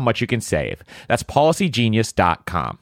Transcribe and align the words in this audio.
much 0.00 0.20
you 0.20 0.26
can 0.26 0.40
save. 0.40 0.82
That's 1.08 1.22
policygenius.com. 1.22 2.78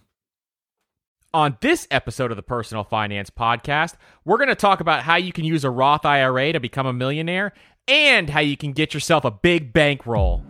On 1.34 1.58
this 1.60 1.86
episode 1.90 2.30
of 2.30 2.38
the 2.38 2.42
Personal 2.42 2.84
Finance 2.84 3.28
Podcast, 3.28 3.96
we're 4.24 4.38
going 4.38 4.48
to 4.48 4.54
talk 4.54 4.80
about 4.80 5.02
how 5.02 5.16
you 5.16 5.30
can 5.30 5.44
use 5.44 5.62
a 5.62 5.70
Roth 5.70 6.06
IRA 6.06 6.54
to 6.54 6.60
become 6.60 6.86
a 6.86 6.92
millionaire 6.92 7.52
and 7.86 8.30
how 8.30 8.40
you 8.40 8.56
can 8.56 8.72
get 8.72 8.94
yourself 8.94 9.24
a 9.26 9.30
big 9.30 9.72
bankroll. 9.74 10.42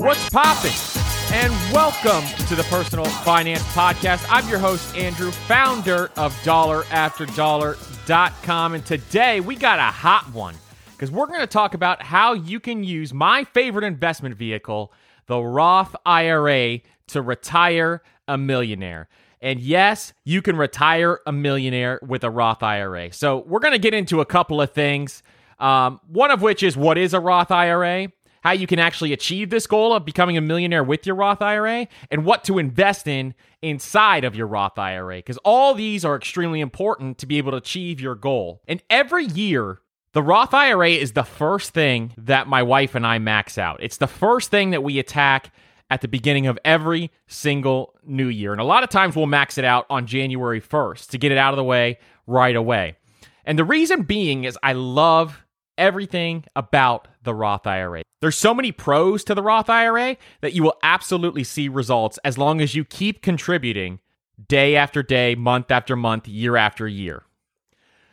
What's 0.00 0.30
poppin'? 0.30 1.07
And 1.30 1.52
welcome 1.74 2.24
to 2.46 2.54
the 2.54 2.62
Personal 2.70 3.04
Finance 3.04 3.62
Podcast. 3.74 4.24
I'm 4.30 4.48
your 4.48 4.58
host, 4.58 4.96
Andrew, 4.96 5.30
founder 5.30 6.10
of 6.16 6.32
DollarAfterDollar.com. 6.42 8.74
And 8.74 8.86
today 8.86 9.40
we 9.40 9.54
got 9.54 9.78
a 9.78 9.82
hot 9.82 10.32
one 10.32 10.54
because 10.92 11.10
we're 11.10 11.26
going 11.26 11.40
to 11.40 11.46
talk 11.46 11.74
about 11.74 12.00
how 12.00 12.32
you 12.32 12.60
can 12.60 12.82
use 12.82 13.12
my 13.12 13.44
favorite 13.44 13.84
investment 13.84 14.36
vehicle, 14.36 14.90
the 15.26 15.38
Roth 15.38 15.94
IRA, 16.06 16.78
to 17.08 17.20
retire 17.20 18.02
a 18.26 18.38
millionaire. 18.38 19.10
And 19.42 19.60
yes, 19.60 20.14
you 20.24 20.40
can 20.40 20.56
retire 20.56 21.20
a 21.26 21.32
millionaire 21.32 22.00
with 22.02 22.24
a 22.24 22.30
Roth 22.30 22.62
IRA. 22.62 23.12
So 23.12 23.44
we're 23.46 23.60
going 23.60 23.74
to 23.74 23.78
get 23.78 23.92
into 23.92 24.22
a 24.22 24.26
couple 24.26 24.62
of 24.62 24.72
things. 24.72 25.22
Um, 25.58 26.00
one 26.08 26.30
of 26.30 26.40
which 26.40 26.62
is 26.62 26.74
what 26.74 26.96
is 26.96 27.12
a 27.12 27.20
Roth 27.20 27.50
IRA? 27.50 28.08
How 28.42 28.52
you 28.52 28.66
can 28.66 28.78
actually 28.78 29.12
achieve 29.12 29.50
this 29.50 29.66
goal 29.66 29.92
of 29.92 30.04
becoming 30.04 30.36
a 30.36 30.40
millionaire 30.40 30.84
with 30.84 31.06
your 31.06 31.16
Roth 31.16 31.42
IRA, 31.42 31.88
and 32.10 32.24
what 32.24 32.44
to 32.44 32.58
invest 32.58 33.06
in 33.06 33.34
inside 33.62 34.24
of 34.24 34.36
your 34.36 34.46
Roth 34.46 34.78
IRA. 34.78 35.16
Because 35.16 35.38
all 35.38 35.74
these 35.74 36.04
are 36.04 36.16
extremely 36.16 36.60
important 36.60 37.18
to 37.18 37.26
be 37.26 37.38
able 37.38 37.52
to 37.52 37.58
achieve 37.58 38.00
your 38.00 38.14
goal. 38.14 38.62
And 38.68 38.82
every 38.90 39.24
year, 39.26 39.80
the 40.12 40.22
Roth 40.22 40.54
IRA 40.54 40.90
is 40.90 41.12
the 41.12 41.24
first 41.24 41.72
thing 41.72 42.12
that 42.16 42.48
my 42.48 42.62
wife 42.62 42.94
and 42.94 43.06
I 43.06 43.18
max 43.18 43.58
out. 43.58 43.82
It's 43.82 43.98
the 43.98 44.06
first 44.06 44.50
thing 44.50 44.70
that 44.70 44.82
we 44.82 44.98
attack 44.98 45.52
at 45.90 46.00
the 46.00 46.08
beginning 46.08 46.46
of 46.46 46.58
every 46.64 47.10
single 47.26 47.94
new 48.04 48.28
year. 48.28 48.52
And 48.52 48.60
a 48.60 48.64
lot 48.64 48.82
of 48.82 48.90
times 48.90 49.16
we'll 49.16 49.26
max 49.26 49.58
it 49.58 49.64
out 49.64 49.86
on 49.88 50.06
January 50.06 50.60
1st 50.60 51.08
to 51.10 51.18
get 51.18 51.32
it 51.32 51.38
out 51.38 51.52
of 51.52 51.56
the 51.56 51.64
way 51.64 51.98
right 52.26 52.56
away. 52.56 52.96
And 53.44 53.58
the 53.58 53.64
reason 53.64 54.02
being 54.02 54.44
is 54.44 54.58
I 54.62 54.74
love 54.74 55.42
everything 55.78 56.44
about 56.54 57.08
the 57.28 57.34
Roth 57.34 57.66
IRA. 57.66 58.02
There's 58.22 58.38
so 58.38 58.54
many 58.54 58.72
pros 58.72 59.22
to 59.24 59.34
the 59.34 59.42
Roth 59.42 59.68
IRA 59.68 60.16
that 60.40 60.54
you 60.54 60.62
will 60.62 60.78
absolutely 60.82 61.44
see 61.44 61.68
results 61.68 62.18
as 62.24 62.38
long 62.38 62.62
as 62.62 62.74
you 62.74 62.84
keep 62.84 63.22
contributing 63.22 64.00
day 64.48 64.76
after 64.76 65.02
day, 65.02 65.34
month 65.34 65.70
after 65.70 65.94
month, 65.94 66.26
year 66.26 66.56
after 66.56 66.88
year. 66.88 67.24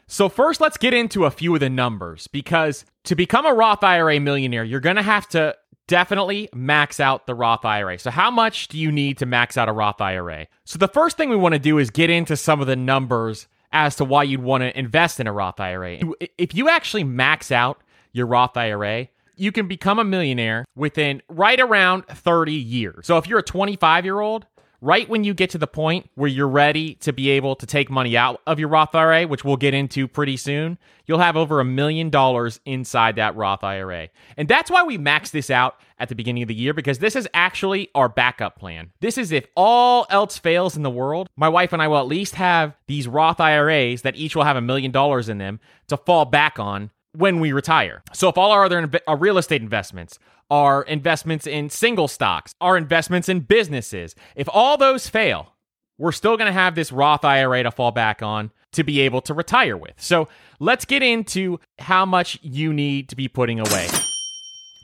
So, 0.08 0.30
first, 0.30 0.62
let's 0.62 0.78
get 0.78 0.94
into 0.94 1.26
a 1.26 1.32
few 1.32 1.54
of 1.56 1.62
the 1.62 1.70
numbers 1.70 2.28
because 2.28 2.86
to 3.06 3.16
become 3.16 3.46
a 3.46 3.54
Roth 3.54 3.84
IRA 3.84 4.20
millionaire, 4.20 4.64
you're 4.64 4.80
going 4.82 4.98
to 4.98 5.02
have 5.02 5.28
to 5.30 5.56
definitely 5.88 6.50
max 6.54 7.00
out 7.00 7.26
the 7.26 7.34
Roth 7.34 7.66
IRA. 7.66 7.98
So, 7.98 8.12
how 8.12 8.30
much 8.30 8.68
do 8.68 8.78
you 8.78 8.92
need 8.92 9.18
to 9.20 9.26
max 9.26 9.58
out 9.58 9.70
a 9.70 9.72
Roth 9.72 10.02
IRA? 10.02 10.48
So, 10.66 10.78
the 10.78 10.88
first 10.90 11.18
thing 11.18 11.30
we 11.30 11.36
want 11.36 11.54
to 11.54 11.60
do 11.60 11.80
is 11.80 11.90
get 11.90 12.12
into 12.12 12.38
some 12.38 12.62
of 12.62 12.68
the 12.68 12.76
numbers 12.76 13.48
as 13.72 13.96
to 13.96 14.06
why 14.06 14.24
you'd 14.24 14.44
want 14.44 14.62
to 14.62 14.78
invest 14.78 15.20
in 15.20 15.28
a 15.28 15.34
Roth 15.34 15.60
IRA. 15.60 16.00
If 16.38 16.54
you 16.54 16.70
actually 16.70 17.04
max 17.04 17.52
out 17.52 17.82
your 18.16 18.28
Roth 18.28 18.56
IRA, 18.56 19.10
you 19.36 19.52
can 19.52 19.68
become 19.68 20.00
a 20.00 20.04
millionaire 20.04 20.66
within 20.76 21.22
right 21.28 21.60
around 21.60 22.08
30 22.08 22.54
years. 22.54 23.06
So 23.06 23.18
if 23.18 23.28
you're 23.28 23.40
a 23.40 23.44
25 23.44 24.06
year 24.06 24.22
old, 24.22 24.48
right 24.82 25.10
when 25.10 25.24
you 25.24 25.34
get 25.34 25.50
to 25.50 25.58
the 25.58 25.68
point 25.68 26.10
where 26.16 26.30
you're 26.30 26.48
ready 26.48 26.96
to 26.96 27.12
be 27.12 27.32
able 27.32 27.56
to 27.58 27.66
take 27.66 27.90
money 27.90 28.16
out 28.16 28.42
of 28.48 28.60
your 28.60 28.70
Roth 28.70 28.96
IRA, 28.96 29.28
which 29.28 29.44
we'll 29.44 29.58
get 29.58 29.74
into 29.74 30.08
pretty 30.08 30.38
soon, 30.38 30.78
you'll 31.06 31.20
have 31.20 31.36
over 31.36 31.60
a 31.60 31.66
million 31.66 32.10
dollars 32.10 32.60
inside 32.66 33.18
that 33.18 33.36
Roth 33.36 33.64
IRA. 33.64 34.10
And 34.38 34.48
that's 34.48 34.72
why 34.72 34.84
we 34.84 34.98
max 34.98 35.32
this 35.32 35.50
out 35.50 35.76
at 35.98 36.10
the 36.10 36.16
beginning 36.16 36.44
of 36.44 36.48
the 36.48 36.56
year 36.56 36.74
because 36.74 37.00
this 37.00 37.16
is 37.16 37.28
actually 37.34 37.90
our 37.96 38.08
backup 38.08 38.58
plan. 38.58 38.92
This 39.00 39.18
is 39.18 39.32
if 39.32 39.46
all 39.56 40.06
else 40.10 40.38
fails 40.38 40.78
in 40.78 40.84
the 40.84 40.90
world, 40.90 41.28
my 41.36 41.50
wife 41.50 41.74
and 41.74 41.82
I 41.82 41.88
will 41.88 42.00
at 42.00 42.08
least 42.08 42.36
have 42.36 42.76
these 42.88 43.08
Roth 43.08 43.40
IRAs 43.40 44.04
that 44.04 44.16
each 44.16 44.36
will 44.36 44.44
have 44.44 44.58
a 44.58 44.62
million 44.62 44.92
dollars 44.92 45.30
in 45.30 45.38
them 45.38 45.60
to 45.88 45.98
fall 45.98 46.26
back 46.26 46.60
on 46.60 46.92
when 47.18 47.40
we 47.40 47.52
retire. 47.52 48.04
So 48.14 48.30
if 48.30 48.38
all 48.38 48.52
our 48.52 48.66
other 48.66 48.86
inv- 48.86 49.02
our 49.08 49.18
real 49.18 49.38
estate 49.38 49.62
investments, 49.62 50.20
our 50.50 50.84
investments 50.84 51.48
in 51.48 51.70
single 51.70 52.08
stocks, 52.08 52.54
our 52.62 52.78
investments 52.78 53.30
in 53.30 53.42
businesses, 53.42 54.16
if 54.36 54.48
all 54.52 54.78
those 54.78 55.10
fail, 55.10 55.54
we're 55.98 56.12
still 56.12 56.38
going 56.38 56.48
to 56.48 56.54
have 56.54 56.76
this 56.76 56.92
Roth 56.92 57.24
IRA 57.24 57.64
to 57.64 57.72
fall 57.72 57.92
back 57.92 58.22
on 58.22 58.52
to 58.74 58.84
be 58.84 59.02
able 59.02 59.22
to 59.22 59.34
retire 59.34 59.78
with. 59.78 59.94
So 59.98 60.28
let's 60.60 60.86
get 60.86 61.02
into 61.02 61.60
how 61.80 62.06
much 62.06 62.38
you 62.42 62.74
need 62.74 63.10
to 63.10 63.16
be 63.16 63.28
putting 63.28 63.60
away. 63.60 63.88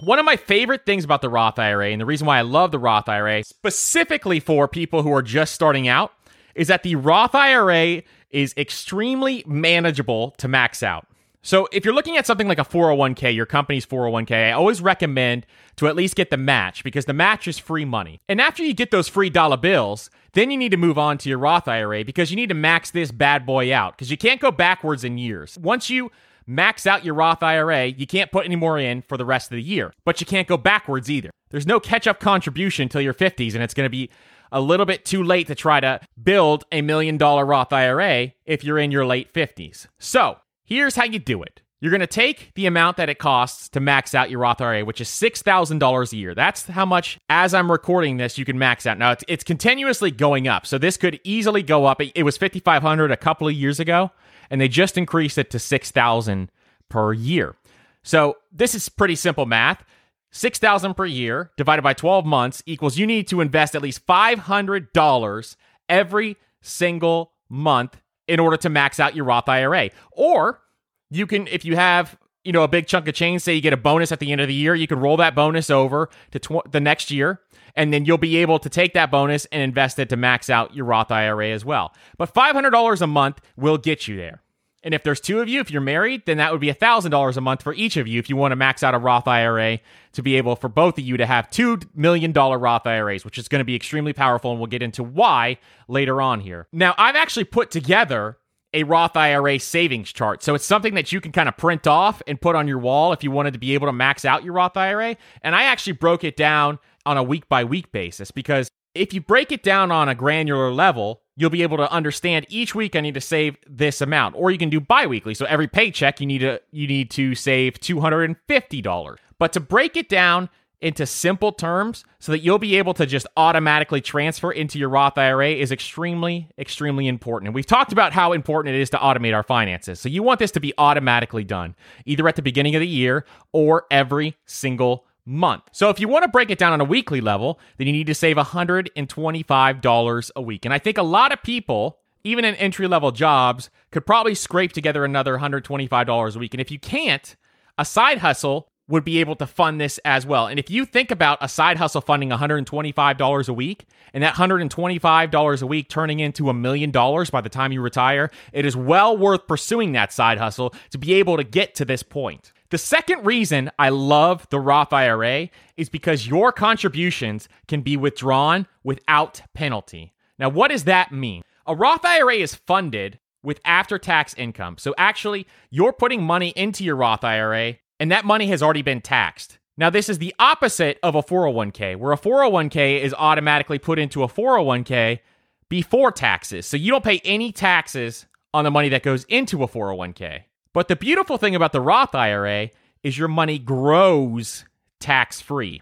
One 0.03 0.17
of 0.17 0.25
my 0.25 0.35
favorite 0.35 0.85
things 0.85 1.03
about 1.03 1.21
the 1.21 1.29
Roth 1.29 1.59
IRA, 1.59 1.89
and 1.89 2.01
the 2.01 2.05
reason 2.05 2.25
why 2.25 2.39
I 2.39 2.41
love 2.41 2.71
the 2.71 2.79
Roth 2.79 3.07
IRA, 3.07 3.43
specifically 3.43 4.39
for 4.39 4.67
people 4.67 5.03
who 5.03 5.13
are 5.13 5.21
just 5.21 5.53
starting 5.53 5.87
out, 5.87 6.13
is 6.55 6.69
that 6.69 6.83
the 6.83 6.95
Roth 6.95 7.35
IRA 7.35 8.01
is 8.31 8.53
extremely 8.57 9.43
manageable 9.45 10.31
to 10.37 10.47
max 10.47 10.81
out. 10.81 11.05
So 11.43 11.67
if 11.71 11.83
you're 11.83 11.93
looking 11.93 12.17
at 12.17 12.27
something 12.27 12.47
like 12.47 12.59
a 12.59 12.65
401k, 12.65 13.33
your 13.35 13.47
company's 13.47 13.85
401k, 13.85 14.49
I 14.49 14.51
always 14.51 14.79
recommend 14.79 15.47
to 15.77 15.87
at 15.87 15.95
least 15.95 16.15
get 16.15 16.29
the 16.29 16.37
match 16.37 16.83
because 16.83 17.05
the 17.05 17.13
match 17.13 17.47
is 17.47 17.57
free 17.57 17.85
money. 17.85 18.21
And 18.29 18.39
after 18.39 18.63
you 18.63 18.73
get 18.73 18.91
those 18.91 19.07
free 19.07 19.31
dollar 19.31 19.57
bills, 19.57 20.11
then 20.33 20.51
you 20.51 20.57
need 20.57 20.69
to 20.69 20.77
move 20.77 20.99
on 20.99 21.17
to 21.19 21.29
your 21.29 21.39
Roth 21.39 21.67
IRA 21.67 22.05
because 22.05 22.29
you 22.29 22.35
need 22.35 22.49
to 22.49 22.55
max 22.55 22.91
this 22.91 23.11
bad 23.11 23.45
boy 23.45 23.73
out 23.73 23.97
because 23.97 24.11
you 24.11 24.17
can't 24.17 24.39
go 24.39 24.51
backwards 24.51 25.03
in 25.03 25.17
years. 25.17 25.57
Once 25.57 25.89
you 25.89 26.11
max 26.45 26.85
out 26.85 27.03
your 27.03 27.15
Roth 27.15 27.41
IRA, 27.41 27.87
you 27.87 28.05
can't 28.05 28.31
put 28.31 28.45
any 28.45 28.55
more 28.55 28.77
in 28.77 29.01
for 29.01 29.17
the 29.17 29.25
rest 29.25 29.51
of 29.51 29.55
the 29.55 29.63
year, 29.63 29.93
but 30.05 30.19
you 30.21 30.27
can't 30.27 30.47
go 30.47 30.57
backwards 30.57 31.09
either. 31.09 31.31
There's 31.49 31.67
no 31.67 31.79
catch 31.79 32.05
up 32.05 32.19
contribution 32.19 32.83
until 32.83 33.01
your 33.01 33.13
50s, 33.13 33.55
and 33.55 33.63
it's 33.63 33.73
going 33.73 33.85
to 33.85 33.89
be 33.89 34.09
a 34.51 34.61
little 34.61 34.85
bit 34.85 35.05
too 35.05 35.23
late 35.23 35.47
to 35.47 35.55
try 35.55 35.79
to 35.79 35.99
build 36.21 36.65
a 36.71 36.81
million 36.81 37.17
dollar 37.17 37.45
Roth 37.45 37.73
IRA 37.73 38.33
if 38.45 38.63
you're 38.63 38.77
in 38.77 38.91
your 38.91 39.05
late 39.05 39.33
50s. 39.33 39.87
So 39.97 40.37
here's 40.63 40.95
how 40.95 41.05
you 41.05 41.19
do 41.19 41.43
it. 41.43 41.61
You're 41.81 41.91
going 41.91 42.01
to 42.01 42.07
take 42.07 42.51
the 42.53 42.67
amount 42.67 42.97
that 42.97 43.09
it 43.09 43.17
costs 43.17 43.67
to 43.69 43.79
max 43.79 44.13
out 44.13 44.29
your 44.29 44.39
Roth 44.39 44.61
IRA, 44.61 44.85
which 44.85 45.01
is 45.01 45.07
$6,000 45.09 46.13
a 46.13 46.15
year. 46.15 46.35
That's 46.35 46.67
how 46.67 46.85
much, 46.85 47.19
as 47.27 47.55
I'm 47.55 47.71
recording 47.71 48.17
this, 48.17 48.37
you 48.37 48.45
can 48.45 48.59
max 48.59 48.85
out. 48.85 48.99
Now, 48.99 49.11
it's, 49.13 49.23
it's 49.27 49.43
continuously 49.43 50.11
going 50.11 50.47
up. 50.47 50.67
So 50.67 50.77
this 50.77 50.95
could 50.95 51.19
easily 51.23 51.63
go 51.63 51.85
up. 51.85 51.99
It, 51.99 52.11
it 52.13 52.21
was 52.21 52.37
5,500 52.37 53.09
a 53.09 53.17
couple 53.17 53.47
of 53.47 53.55
years 53.55 53.79
ago, 53.79 54.11
and 54.51 54.61
they 54.61 54.67
just 54.67 54.95
increased 54.95 55.39
it 55.39 55.49
to 55.49 55.59
6,000 55.59 56.51
per 56.87 57.13
year. 57.13 57.55
So 58.03 58.37
this 58.51 58.75
is 58.75 58.87
pretty 58.87 59.15
simple 59.15 59.47
math. 59.47 59.83
6,000 60.31 60.93
per 60.93 61.05
year 61.05 61.51
divided 61.57 61.81
by 61.81 61.93
12 61.93 62.25
months 62.25 62.61
equals 62.67 62.97
you 62.97 63.07
need 63.07 63.27
to 63.27 63.41
invest 63.41 63.75
at 63.75 63.81
least 63.81 64.05
$500 64.05 65.55
every 65.89 66.37
single 66.61 67.33
month 67.49 67.97
in 68.31 68.39
order 68.39 68.55
to 68.55 68.69
max 68.69 68.97
out 68.97 69.13
your 69.13 69.25
Roth 69.25 69.49
IRA. 69.49 69.89
Or 70.13 70.61
you 71.09 71.27
can 71.27 71.47
if 71.47 71.65
you 71.65 71.75
have, 71.75 72.17
you 72.45 72.53
know, 72.53 72.63
a 72.63 72.67
big 72.67 72.87
chunk 72.87 73.07
of 73.09 73.13
change, 73.13 73.41
say 73.41 73.53
you 73.53 73.61
get 73.61 73.73
a 73.73 73.77
bonus 73.77 74.13
at 74.13 74.19
the 74.19 74.31
end 74.31 74.39
of 74.39 74.47
the 74.47 74.53
year, 74.53 74.73
you 74.73 74.87
can 74.87 74.99
roll 74.99 75.17
that 75.17 75.35
bonus 75.35 75.69
over 75.69 76.09
to 76.31 76.39
tw- 76.39 76.71
the 76.71 76.79
next 76.79 77.11
year 77.11 77.41
and 77.75 77.93
then 77.93 78.05
you'll 78.05 78.17
be 78.17 78.37
able 78.37 78.57
to 78.59 78.69
take 78.69 78.93
that 78.93 79.11
bonus 79.11 79.45
and 79.45 79.61
invest 79.61 79.99
it 79.99 80.09
to 80.09 80.17
max 80.17 80.49
out 80.49 80.73
your 80.73 80.85
Roth 80.85 81.11
IRA 81.11 81.49
as 81.49 81.65
well. 81.65 81.93
But 82.17 82.33
$500 82.33 83.01
a 83.01 83.07
month 83.07 83.41
will 83.55 83.77
get 83.77 84.07
you 84.07 84.15
there. 84.15 84.41
And 84.83 84.93
if 84.93 85.03
there's 85.03 85.19
two 85.19 85.41
of 85.41 85.47
you, 85.47 85.59
if 85.59 85.69
you're 85.69 85.81
married, 85.81 86.23
then 86.25 86.37
that 86.37 86.51
would 86.51 86.61
be 86.61 86.73
$1,000 86.73 87.37
a 87.37 87.41
month 87.41 87.61
for 87.61 87.73
each 87.73 87.97
of 87.97 88.07
you 88.07 88.17
if 88.19 88.29
you 88.29 88.35
want 88.35 88.51
to 88.51 88.55
max 88.55 88.81
out 88.81 88.95
a 88.95 88.97
Roth 88.97 89.27
IRA 89.27 89.79
to 90.13 90.23
be 90.23 90.35
able 90.37 90.55
for 90.55 90.69
both 90.69 90.97
of 90.97 91.03
you 91.03 91.17
to 91.17 91.25
have 91.25 91.49
$2 91.49 91.89
million 91.93 92.33
Roth 92.33 92.87
IRAs, 92.87 93.23
which 93.23 93.37
is 93.37 93.47
going 93.47 93.59
to 93.59 93.65
be 93.65 93.75
extremely 93.75 94.13
powerful. 94.13 94.51
And 94.51 94.59
we'll 94.59 94.67
get 94.67 94.81
into 94.81 95.03
why 95.03 95.57
later 95.87 96.21
on 96.21 96.39
here. 96.39 96.67
Now, 96.71 96.95
I've 96.97 97.15
actually 97.15 97.43
put 97.43 97.69
together 97.69 98.37
a 98.73 98.83
Roth 98.83 99.15
IRA 99.17 99.59
savings 99.59 100.11
chart. 100.11 100.41
So 100.43 100.55
it's 100.55 100.65
something 100.65 100.93
that 100.95 101.11
you 101.11 101.21
can 101.21 101.31
kind 101.31 101.49
of 101.49 101.57
print 101.57 101.87
off 101.87 102.21
and 102.25 102.39
put 102.39 102.55
on 102.55 102.67
your 102.67 102.79
wall 102.79 103.13
if 103.13 103.23
you 103.23 103.29
wanted 103.29 103.53
to 103.53 103.59
be 103.59 103.73
able 103.73 103.87
to 103.87 103.93
max 103.93 104.25
out 104.25 104.43
your 104.43 104.53
Roth 104.53 104.77
IRA. 104.77 105.17
And 105.43 105.55
I 105.55 105.63
actually 105.63 105.93
broke 105.93 106.23
it 106.23 106.37
down 106.37 106.79
on 107.05 107.17
a 107.17 107.23
week 107.23 107.49
by 107.49 107.63
week 107.63 107.91
basis 107.91 108.31
because 108.31 108.69
if 108.93 109.13
you 109.13 109.21
break 109.21 109.51
it 109.51 109.63
down 109.63 109.91
on 109.91 110.09
a 110.09 110.15
granular 110.15 110.71
level, 110.71 111.21
you'll 111.35 111.49
be 111.49 111.63
able 111.63 111.77
to 111.77 111.91
understand 111.91 112.45
each 112.49 112.75
week 112.75 112.95
I 112.95 113.01
need 113.01 113.13
to 113.13 113.21
save 113.21 113.57
this 113.67 114.01
amount. 114.01 114.35
Or 114.37 114.51
you 114.51 114.57
can 114.57 114.69
do 114.69 114.79
biweekly. 114.79 115.33
So 115.33 115.45
every 115.45 115.67
paycheck 115.67 116.19
you 116.19 116.27
need 116.27 116.39
to 116.39 116.61
you 116.71 116.87
need 116.87 117.09
to 117.11 117.35
save 117.35 117.79
$250. 117.79 119.17
But 119.39 119.53
to 119.53 119.59
break 119.59 119.97
it 119.97 120.09
down 120.09 120.49
into 120.81 121.05
simple 121.05 121.51
terms 121.51 122.03
so 122.19 122.31
that 122.31 122.39
you'll 122.39 122.59
be 122.59 122.75
able 122.77 122.93
to 122.95 123.05
just 123.05 123.27
automatically 123.37 124.01
transfer 124.01 124.51
into 124.51 124.79
your 124.79 124.89
Roth 124.89 125.17
IRA 125.17 125.51
is 125.51 125.71
extremely, 125.71 126.49
extremely 126.57 127.07
important. 127.07 127.49
And 127.49 127.55
we've 127.55 127.65
talked 127.65 127.91
about 127.91 128.13
how 128.13 128.33
important 128.33 128.75
it 128.75 128.81
is 128.81 128.89
to 128.89 128.97
automate 128.97 129.35
our 129.35 129.43
finances. 129.43 129.99
So 129.99 130.09
you 130.09 130.23
want 130.23 130.39
this 130.39 130.51
to 130.51 130.59
be 130.59 130.73
automatically 130.77 131.43
done, 131.43 131.75
either 132.05 132.27
at 132.27 132.35
the 132.35 132.41
beginning 132.41 132.75
of 132.75 132.81
the 132.81 132.87
year 132.87 133.25
or 133.53 133.85
every 133.91 134.35
single 134.45 135.05
month. 135.25 135.63
So 135.71 135.89
if 135.89 135.99
you 135.99 136.07
want 136.07 136.23
to 136.23 136.29
break 136.29 136.49
it 136.49 136.57
down 136.57 136.73
on 136.73 136.81
a 136.81 136.85
weekly 136.85 137.21
level, 137.21 137.59
then 137.77 137.87
you 137.87 137.93
need 137.93 138.07
to 138.07 138.15
save 138.15 138.37
$125 138.37 140.31
a 140.35 140.41
week. 140.41 140.65
And 140.65 140.73
I 140.73 140.79
think 140.79 140.97
a 140.97 141.03
lot 141.03 141.31
of 141.31 141.43
people, 141.43 141.99
even 142.23 142.45
in 142.45 142.55
entry 142.55 142.87
level 142.87 143.11
jobs, 143.11 143.69
could 143.91 144.05
probably 144.05 144.35
scrape 144.35 144.73
together 144.73 145.05
another 145.05 145.37
$125 145.37 146.35
a 146.35 146.39
week. 146.39 146.53
And 146.53 146.61
if 146.61 146.71
you 146.71 146.79
can't, 146.79 147.35
a 147.77 147.85
side 147.85 148.19
hustle 148.19 148.67
would 148.87 149.05
be 149.05 149.19
able 149.19 149.35
to 149.37 149.47
fund 149.47 149.79
this 149.79 149.99
as 149.99 150.25
well. 150.25 150.47
And 150.47 150.59
if 150.59 150.69
you 150.69 150.85
think 150.85 151.11
about 151.11 151.37
a 151.41 151.47
side 151.47 151.77
hustle 151.77 152.01
funding 152.01 152.29
$125 152.29 153.49
a 153.49 153.53
week 153.53 153.85
and 154.13 154.23
that 154.23 154.35
$125 154.35 155.61
a 155.61 155.65
week 155.65 155.89
turning 155.89 156.19
into 156.19 156.49
a 156.49 156.53
million 156.53 156.91
dollars 156.91 157.29
by 157.29 157.41
the 157.41 157.49
time 157.49 157.71
you 157.71 157.81
retire, 157.81 158.29
it 158.51 158.65
is 158.65 158.75
well 158.75 159.17
worth 159.17 159.47
pursuing 159.47 159.93
that 159.93 160.11
side 160.11 160.37
hustle 160.37 160.73
to 160.89 160.97
be 160.97 161.13
able 161.13 161.37
to 161.37 161.43
get 161.43 161.73
to 161.75 161.85
this 161.85 162.03
point. 162.03 162.51
The 162.71 162.77
second 162.77 163.25
reason 163.25 163.69
I 163.77 163.89
love 163.89 164.47
the 164.49 164.59
Roth 164.59 164.93
IRA 164.93 165.49
is 165.75 165.89
because 165.89 166.25
your 166.25 166.53
contributions 166.53 167.49
can 167.67 167.81
be 167.81 167.97
withdrawn 167.97 168.65
without 168.81 169.41
penalty. 169.53 170.13
Now, 170.39 170.47
what 170.47 170.71
does 170.71 170.85
that 170.85 171.11
mean? 171.11 171.43
A 171.67 171.75
Roth 171.75 172.05
IRA 172.05 172.35
is 172.35 172.55
funded 172.55 173.19
with 173.43 173.59
after 173.65 173.99
tax 173.99 174.33
income. 174.35 174.77
So, 174.77 174.95
actually, 174.97 175.47
you're 175.69 175.91
putting 175.91 176.23
money 176.23 176.53
into 176.55 176.85
your 176.85 176.95
Roth 176.95 177.25
IRA, 177.25 177.75
and 177.99 178.09
that 178.09 178.23
money 178.23 178.47
has 178.47 178.63
already 178.63 178.83
been 178.83 179.01
taxed. 179.01 179.59
Now, 179.77 179.89
this 179.89 180.07
is 180.07 180.19
the 180.19 180.33
opposite 180.39 180.97
of 181.03 181.13
a 181.13 181.21
401k, 181.21 181.97
where 181.97 182.13
a 182.13 182.17
401k 182.17 183.01
is 183.01 183.13
automatically 183.17 183.79
put 183.79 183.99
into 183.99 184.23
a 184.23 184.29
401k 184.29 185.19
before 185.67 186.13
taxes. 186.13 186.67
So, 186.67 186.77
you 186.77 186.89
don't 186.89 187.03
pay 187.03 187.19
any 187.25 187.51
taxes 187.51 188.27
on 188.53 188.63
the 188.63 188.71
money 188.71 188.87
that 188.89 189.03
goes 189.03 189.25
into 189.25 189.61
a 189.61 189.67
401k. 189.67 190.43
But 190.73 190.87
the 190.87 190.95
beautiful 190.95 191.37
thing 191.37 191.55
about 191.55 191.73
the 191.73 191.81
Roth 191.81 192.15
IRA 192.15 192.69
is 193.03 193.17
your 193.17 193.27
money 193.27 193.59
grows 193.59 194.65
tax 194.99 195.41
free. 195.41 195.81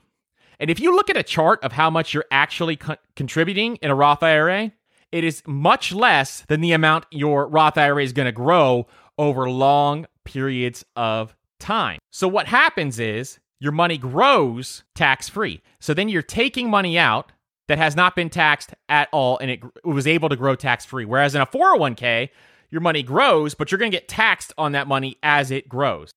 And 0.60 0.70
if 0.70 0.80
you 0.80 0.96
look 0.96 1.10
at 1.10 1.18
a 1.18 1.24
chart 1.24 1.64
of 1.64 1.74
how 1.74 1.90
much 1.90 2.14
you're 2.14 2.26
actually 2.32 2.76
co- 2.76 2.98
contributing 3.16 3.78
in 3.78 3.92
a 3.92 3.96
Roth 3.96 4.24
IRA, 4.24 4.72
it 5.12 5.24
is 5.24 5.44
much 5.46 5.94
less 5.94 6.44
than 6.48 6.62
the 6.62 6.72
amount 6.72 7.06
your 7.12 7.48
Roth 7.48 7.78
IRA 7.78 8.04
is 8.04 8.14
going 8.14 8.26
to 8.26 8.32
grow 8.32 8.88
over 9.18 9.50
long 9.50 10.06
periods 10.26 10.86
of 10.96 11.36
time. 11.60 12.00
So 12.12 12.28
what 12.28 12.48
happens 12.48 13.00
is 13.00 13.40
your 13.60 13.72
money 13.72 13.98
grows 13.98 14.84
tax 14.96 15.30
free. 15.30 15.62
So 15.80 15.94
then 15.94 16.10
you're 16.10 16.22
taking 16.22 16.70
money 16.70 16.98
out 16.98 17.32
that 17.68 17.78
has 17.78 17.96
not 17.96 18.16
been 18.16 18.30
taxed 18.30 18.74
at 18.88 19.10
all 19.12 19.38
and 19.38 19.52
it, 19.52 19.62
it 19.64 19.88
was 19.88 20.08
able 20.08 20.30
to 20.30 20.36
grow 20.36 20.56
tax 20.56 20.86
free. 20.86 21.06
Whereas 21.06 21.36
in 21.36 21.42
a 21.42 21.46
401k, 21.46 22.30
your 22.70 22.82
money 22.82 23.04
grows, 23.04 23.54
but 23.54 23.72
you're 23.72 23.80
going 23.80 23.92
to 23.92 23.98
get 23.98 24.08
taxed 24.08 24.54
on 24.58 24.74
that 24.74 24.88
money 24.88 25.18
as 25.24 25.52
it 25.52 25.70
grows. 25.70 26.12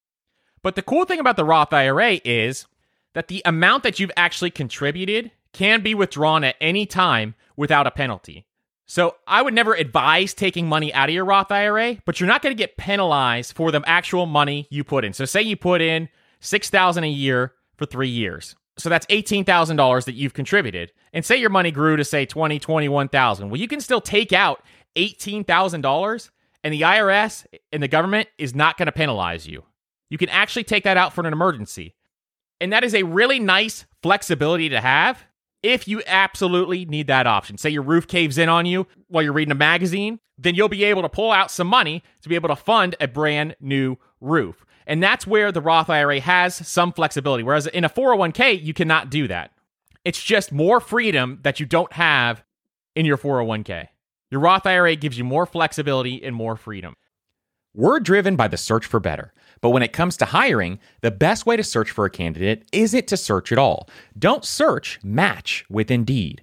But 0.63 0.77
the 0.77 0.83
cool 0.83 1.05
thing 1.05 1.21
about 1.21 1.37
the 1.37 1.45
Roth 1.45 1.73
IRA 1.73 2.21
is 2.25 2.67
that 3.15 3.29
the 3.29 3.43
amount 3.45 3.83
that 3.83 3.99
you've 3.99 4.13
actually 4.17 4.51
contributed 4.51 5.33
can 5.53 5.83
be 5.83 5.95
withdrawn 5.95 6.45
at 6.45 6.57
any 6.61 6.87
time 6.87 7.35
without 7.57 7.87
a 7.87 7.91
penalty. 7.91 8.47
So 8.87 9.17
I 9.27 9.43
would 9.43 9.55
never 9.55 9.75
advise 9.75 10.35
taking 10.35 10.69
money 10.69 10.93
out 10.93 11.09
of 11.09 11.15
your 11.15 11.25
Roth 11.25 11.51
IRA, 11.51 11.99
but 12.05 12.21
you're 12.21 12.29
not 12.29 12.43
going 12.43 12.55
to 12.55 12.63
get 12.63 12.77
penalized 12.77 13.55
for 13.55 13.71
the 13.71 13.83
actual 13.87 14.27
money 14.27 14.67
you 14.71 14.85
put 14.85 15.05
in. 15.05 15.13
So 15.13 15.25
say 15.25 15.43
you 15.43 15.57
put 15.57 15.81
in 15.81 16.09
6000 16.41 17.05
a 17.05 17.09
year 17.09 17.53
for 17.77 17.87
3 17.87 18.09
years. 18.09 18.55
So 18.79 18.89
that's 18.89 19.07
$18,000 19.07 20.05
that 20.05 20.15
you've 20.15 20.35
contributed. 20.35 20.93
And 21.13 21.25
say 21.25 21.37
your 21.37 21.51
money 21.51 21.71
grew 21.71 21.97
to 21.97 22.05
say 22.05 22.25
20, 22.25 22.59
21,000. 22.59 23.51
Well, 23.51 23.61
you 23.61 23.69
can 23.69 23.81
still 23.81 24.01
take 24.01 24.33
out 24.33 24.63
$18,000 24.97 26.31
and 26.65 26.73
the 26.73 26.83
IRS 26.83 27.47
and 27.73 27.83
the 27.83 27.89
government 27.89 28.29
is 28.39 28.55
not 28.55 28.77
going 28.77 28.87
to 28.87 28.93
penalize 28.93 29.47
you. 29.47 29.65
You 30.11 30.19
can 30.19 30.29
actually 30.29 30.65
take 30.65 30.85
that 30.85 30.97
out 30.97 31.13
for 31.13 31.27
an 31.27 31.33
emergency. 31.33 31.95
And 32.61 32.73
that 32.73 32.85
is 32.85 32.95
a 32.95 33.03
really 33.03 33.41
nice 33.41 33.87
flexibility 34.03 34.69
to 34.69 34.81
have 34.81 35.25
if 35.63 35.87
you 35.87 36.03
absolutely 36.07 36.85
need 36.85 37.07
that 37.07 37.27
option. 37.27 37.57
Say 37.57 37.71
your 37.71 37.83
roof 37.83 38.07
caves 38.07 38.39
in 38.39 38.49
on 38.49 38.67
you 38.67 38.87
while 39.09 39.23
you're 39.23 39.33
reading 39.33 39.53
a 39.53 39.57
magazine, 39.57 40.19
then 40.37 40.55
you'll 40.55 40.69
be 40.69 40.85
able 40.85 41.03
to 41.03 41.09
pull 41.09 41.31
out 41.31 41.51
some 41.51 41.67
money 41.67 42.03
to 42.21 42.29
be 42.29 42.35
able 42.35 42.49
to 42.49 42.57
fund 42.57 42.97
a 43.01 43.09
brand 43.09 43.57
new 43.61 43.97
roof. 44.21 44.65
And 44.87 45.03
that's 45.03 45.27
where 45.27 45.53
the 45.53 45.61
Roth 45.61 45.89
IRA 45.89 46.21
has 46.21 46.55
some 46.67 46.93
flexibility. 46.93 47.45
Whereas 47.45 47.67
in 47.69 47.85
a 47.85 47.89
401k, 47.89 48.63
you 48.63 48.75
cannot 48.75 49.11
do 49.11 49.29
that. 49.29 49.53
It's 50.05 50.23
just 50.23 50.51
more 50.51 50.81
freedom 50.81 51.39
that 51.43 51.61
you 51.61 51.67
don't 51.67 51.93
have 51.93 52.43
in 52.97 53.07
your 53.07 53.17
401k. 53.17 53.89
Your 54.33 54.41
Roth 54.41 54.65
IRA 54.65 54.97
gives 54.97 55.19
you 55.19 55.25
more 55.25 55.45
flexibility 55.45 56.25
and 56.25 56.35
more 56.35 56.57
freedom. 56.57 56.95
We're 57.75 58.01
driven 58.01 58.35
by 58.35 58.49
the 58.49 58.57
search 58.57 58.87
for 58.87 58.99
better. 58.99 59.35
But 59.61 59.71
when 59.71 59.83
it 59.83 59.93
comes 59.93 60.17
to 60.17 60.25
hiring, 60.25 60.79
the 61.03 61.11
best 61.11 61.45
way 61.45 61.55
to 61.55 61.63
search 61.63 61.91
for 61.91 62.07
a 62.07 62.11
candidate 62.11 62.67
isn't 62.73 63.07
to 63.09 63.19
search 63.19 63.53
at 63.53 63.59
all. 63.59 63.91
Don't 64.19 64.43
search, 64.43 64.99
match 65.03 65.67
with 65.69 65.91
Indeed. 65.91 66.43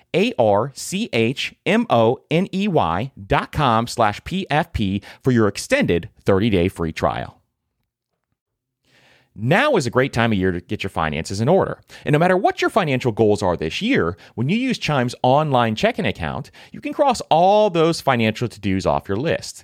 a 0.13 0.33
R 0.37 0.71
C 0.75 1.09
H 1.13 1.55
M 1.65 1.85
O 1.89 2.19
N 2.29 2.47
E 2.53 2.67
Y 2.67 3.11
dot 3.27 3.51
com 3.51 3.87
slash 3.87 4.21
PFP 4.21 5.03
for 5.23 5.31
your 5.31 5.47
extended 5.47 6.09
30 6.23 6.49
day 6.49 6.67
free 6.67 6.91
trial. 6.91 7.41
Now 9.33 9.77
is 9.77 9.85
a 9.85 9.91
great 9.91 10.11
time 10.11 10.33
of 10.33 10.37
year 10.37 10.51
to 10.51 10.59
get 10.59 10.83
your 10.83 10.89
finances 10.89 11.39
in 11.39 11.47
order. 11.47 11.79
And 12.03 12.11
no 12.11 12.19
matter 12.19 12.35
what 12.35 12.61
your 12.61 12.69
financial 12.69 13.13
goals 13.13 13.41
are 13.41 13.55
this 13.55 13.81
year, 13.81 14.17
when 14.35 14.49
you 14.49 14.57
use 14.57 14.77
Chime's 14.77 15.15
online 15.23 15.75
checking 15.75 16.05
account, 16.05 16.51
you 16.73 16.81
can 16.81 16.91
cross 16.91 17.21
all 17.29 17.69
those 17.69 18.01
financial 18.01 18.49
to 18.49 18.59
dos 18.59 18.85
off 18.85 19.07
your 19.07 19.17
list. 19.17 19.63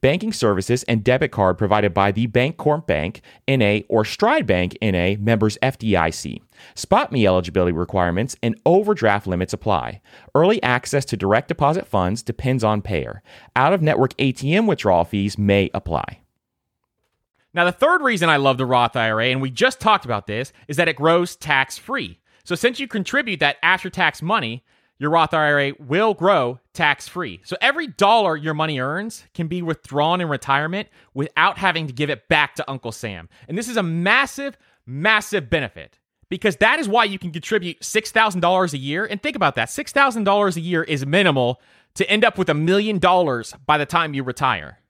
Banking 0.00 0.32
services 0.32 0.82
and 0.84 1.04
debit 1.04 1.32
card 1.32 1.58
provided 1.58 1.94
by 1.94 2.12
the 2.12 2.26
Bancorp 2.26 2.86
Bank, 2.86 3.20
NA, 3.46 3.80
or 3.88 4.04
Stride 4.04 4.46
Bank, 4.46 4.76
NA, 4.82 5.14
members 5.18 5.58
FDIC. 5.62 6.40
SpotMe 6.74 7.26
eligibility 7.26 7.72
requirements 7.72 8.36
and 8.42 8.60
overdraft 8.66 9.26
limits 9.26 9.52
apply. 9.52 10.00
Early 10.34 10.62
access 10.62 11.04
to 11.06 11.16
direct 11.16 11.48
deposit 11.48 11.86
funds 11.86 12.22
depends 12.22 12.64
on 12.64 12.82
payer. 12.82 13.22
Out 13.56 13.72
of 13.72 13.82
network 13.82 14.14
ATM 14.16 14.66
withdrawal 14.66 15.04
fees 15.04 15.38
may 15.38 15.70
apply. 15.74 16.20
Now, 17.54 17.64
the 17.64 17.72
third 17.72 18.02
reason 18.02 18.28
I 18.28 18.36
love 18.36 18.58
the 18.58 18.66
Roth 18.66 18.94
IRA, 18.94 19.26
and 19.26 19.40
we 19.40 19.50
just 19.50 19.80
talked 19.80 20.04
about 20.04 20.26
this, 20.26 20.52
is 20.68 20.76
that 20.76 20.88
it 20.88 20.96
grows 20.96 21.34
tax 21.34 21.78
free. 21.78 22.20
So, 22.44 22.54
since 22.54 22.78
you 22.78 22.86
contribute 22.86 23.40
that 23.40 23.56
after 23.62 23.90
tax 23.90 24.22
money, 24.22 24.64
your 24.98 25.10
Roth 25.10 25.32
IRA 25.32 25.72
will 25.78 26.12
grow 26.14 26.58
tax 26.72 27.06
free. 27.06 27.40
So 27.44 27.56
every 27.60 27.86
dollar 27.86 28.36
your 28.36 28.54
money 28.54 28.80
earns 28.80 29.24
can 29.32 29.46
be 29.46 29.62
withdrawn 29.62 30.20
in 30.20 30.28
retirement 30.28 30.88
without 31.14 31.58
having 31.58 31.86
to 31.86 31.92
give 31.92 32.10
it 32.10 32.28
back 32.28 32.56
to 32.56 32.70
Uncle 32.70 32.92
Sam. 32.92 33.28
And 33.46 33.56
this 33.56 33.68
is 33.68 33.76
a 33.76 33.82
massive, 33.82 34.56
massive 34.86 35.48
benefit 35.48 35.98
because 36.28 36.56
that 36.56 36.78
is 36.78 36.88
why 36.88 37.04
you 37.04 37.18
can 37.18 37.30
contribute 37.30 37.80
$6,000 37.80 38.72
a 38.72 38.78
year. 38.78 39.06
And 39.06 39.22
think 39.22 39.36
about 39.36 39.54
that 39.54 39.68
$6,000 39.68 40.56
a 40.56 40.60
year 40.60 40.82
is 40.82 41.06
minimal 41.06 41.60
to 41.94 42.08
end 42.10 42.24
up 42.24 42.36
with 42.36 42.48
a 42.48 42.54
million 42.54 42.98
dollars 42.98 43.54
by 43.66 43.78
the 43.78 43.86
time 43.86 44.14
you 44.14 44.22
retire. 44.22 44.80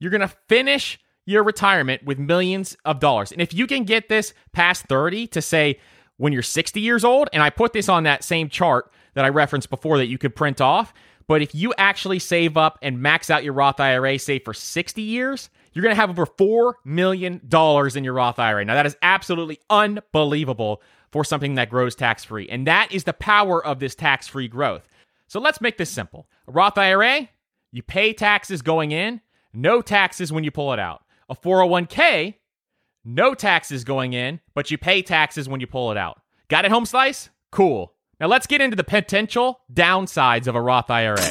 You're 0.00 0.10
going 0.10 0.22
to 0.22 0.34
finish 0.48 0.98
your 1.26 1.42
retirement 1.42 2.04
with 2.04 2.18
millions 2.18 2.76
of 2.86 3.00
dollars. 3.00 3.32
And 3.32 3.42
if 3.42 3.52
you 3.52 3.66
can 3.66 3.84
get 3.84 4.08
this 4.08 4.32
past 4.52 4.86
30 4.86 5.26
to 5.28 5.42
say 5.42 5.78
when 6.16 6.32
you're 6.32 6.42
60 6.42 6.80
years 6.80 7.04
old, 7.04 7.28
and 7.32 7.42
I 7.42 7.50
put 7.50 7.74
this 7.74 7.88
on 7.88 8.04
that 8.04 8.24
same 8.24 8.48
chart 8.48 8.90
that 9.18 9.24
I 9.24 9.30
referenced 9.30 9.68
before 9.68 9.98
that 9.98 10.06
you 10.06 10.16
could 10.16 10.36
print 10.36 10.60
off. 10.60 10.94
But 11.26 11.42
if 11.42 11.52
you 11.52 11.74
actually 11.76 12.20
save 12.20 12.56
up 12.56 12.78
and 12.82 13.02
max 13.02 13.30
out 13.30 13.42
your 13.42 13.52
Roth 13.52 13.80
IRA, 13.80 14.16
say 14.16 14.38
for 14.38 14.54
60 14.54 15.02
years, 15.02 15.50
you're 15.72 15.82
going 15.82 15.92
to 15.92 16.00
have 16.00 16.08
over 16.08 16.24
$4 16.24 16.74
million 16.84 17.40
in 17.42 18.04
your 18.04 18.12
Roth 18.12 18.38
IRA. 18.38 18.64
Now, 18.64 18.76
that 18.76 18.86
is 18.86 18.96
absolutely 19.02 19.58
unbelievable 19.68 20.80
for 21.10 21.24
something 21.24 21.56
that 21.56 21.68
grows 21.68 21.96
tax 21.96 22.22
free. 22.22 22.48
And 22.48 22.68
that 22.68 22.92
is 22.92 23.02
the 23.02 23.12
power 23.12 23.64
of 23.66 23.80
this 23.80 23.96
tax 23.96 24.28
free 24.28 24.46
growth. 24.46 24.86
So 25.26 25.40
let's 25.40 25.60
make 25.60 25.78
this 25.78 25.90
simple. 25.90 26.28
A 26.46 26.52
Roth 26.52 26.78
IRA, 26.78 27.28
you 27.72 27.82
pay 27.82 28.12
taxes 28.12 28.62
going 28.62 28.92
in, 28.92 29.20
no 29.52 29.82
taxes 29.82 30.32
when 30.32 30.44
you 30.44 30.52
pull 30.52 30.72
it 30.72 30.78
out. 30.78 31.02
A 31.28 31.34
401k, 31.34 32.34
no 33.04 33.34
taxes 33.34 33.82
going 33.82 34.12
in, 34.12 34.38
but 34.54 34.70
you 34.70 34.78
pay 34.78 35.02
taxes 35.02 35.48
when 35.48 35.58
you 35.58 35.66
pull 35.66 35.90
it 35.90 35.96
out. 35.96 36.20
Got 36.46 36.66
it, 36.66 36.70
home 36.70 36.86
slice? 36.86 37.30
Cool. 37.50 37.92
Now 38.20 38.26
let's 38.26 38.48
get 38.48 38.60
into 38.60 38.74
the 38.74 38.82
potential 38.82 39.60
downsides 39.72 40.48
of 40.48 40.56
a 40.56 40.60
Roth 40.60 40.90
IRA. 40.90 41.30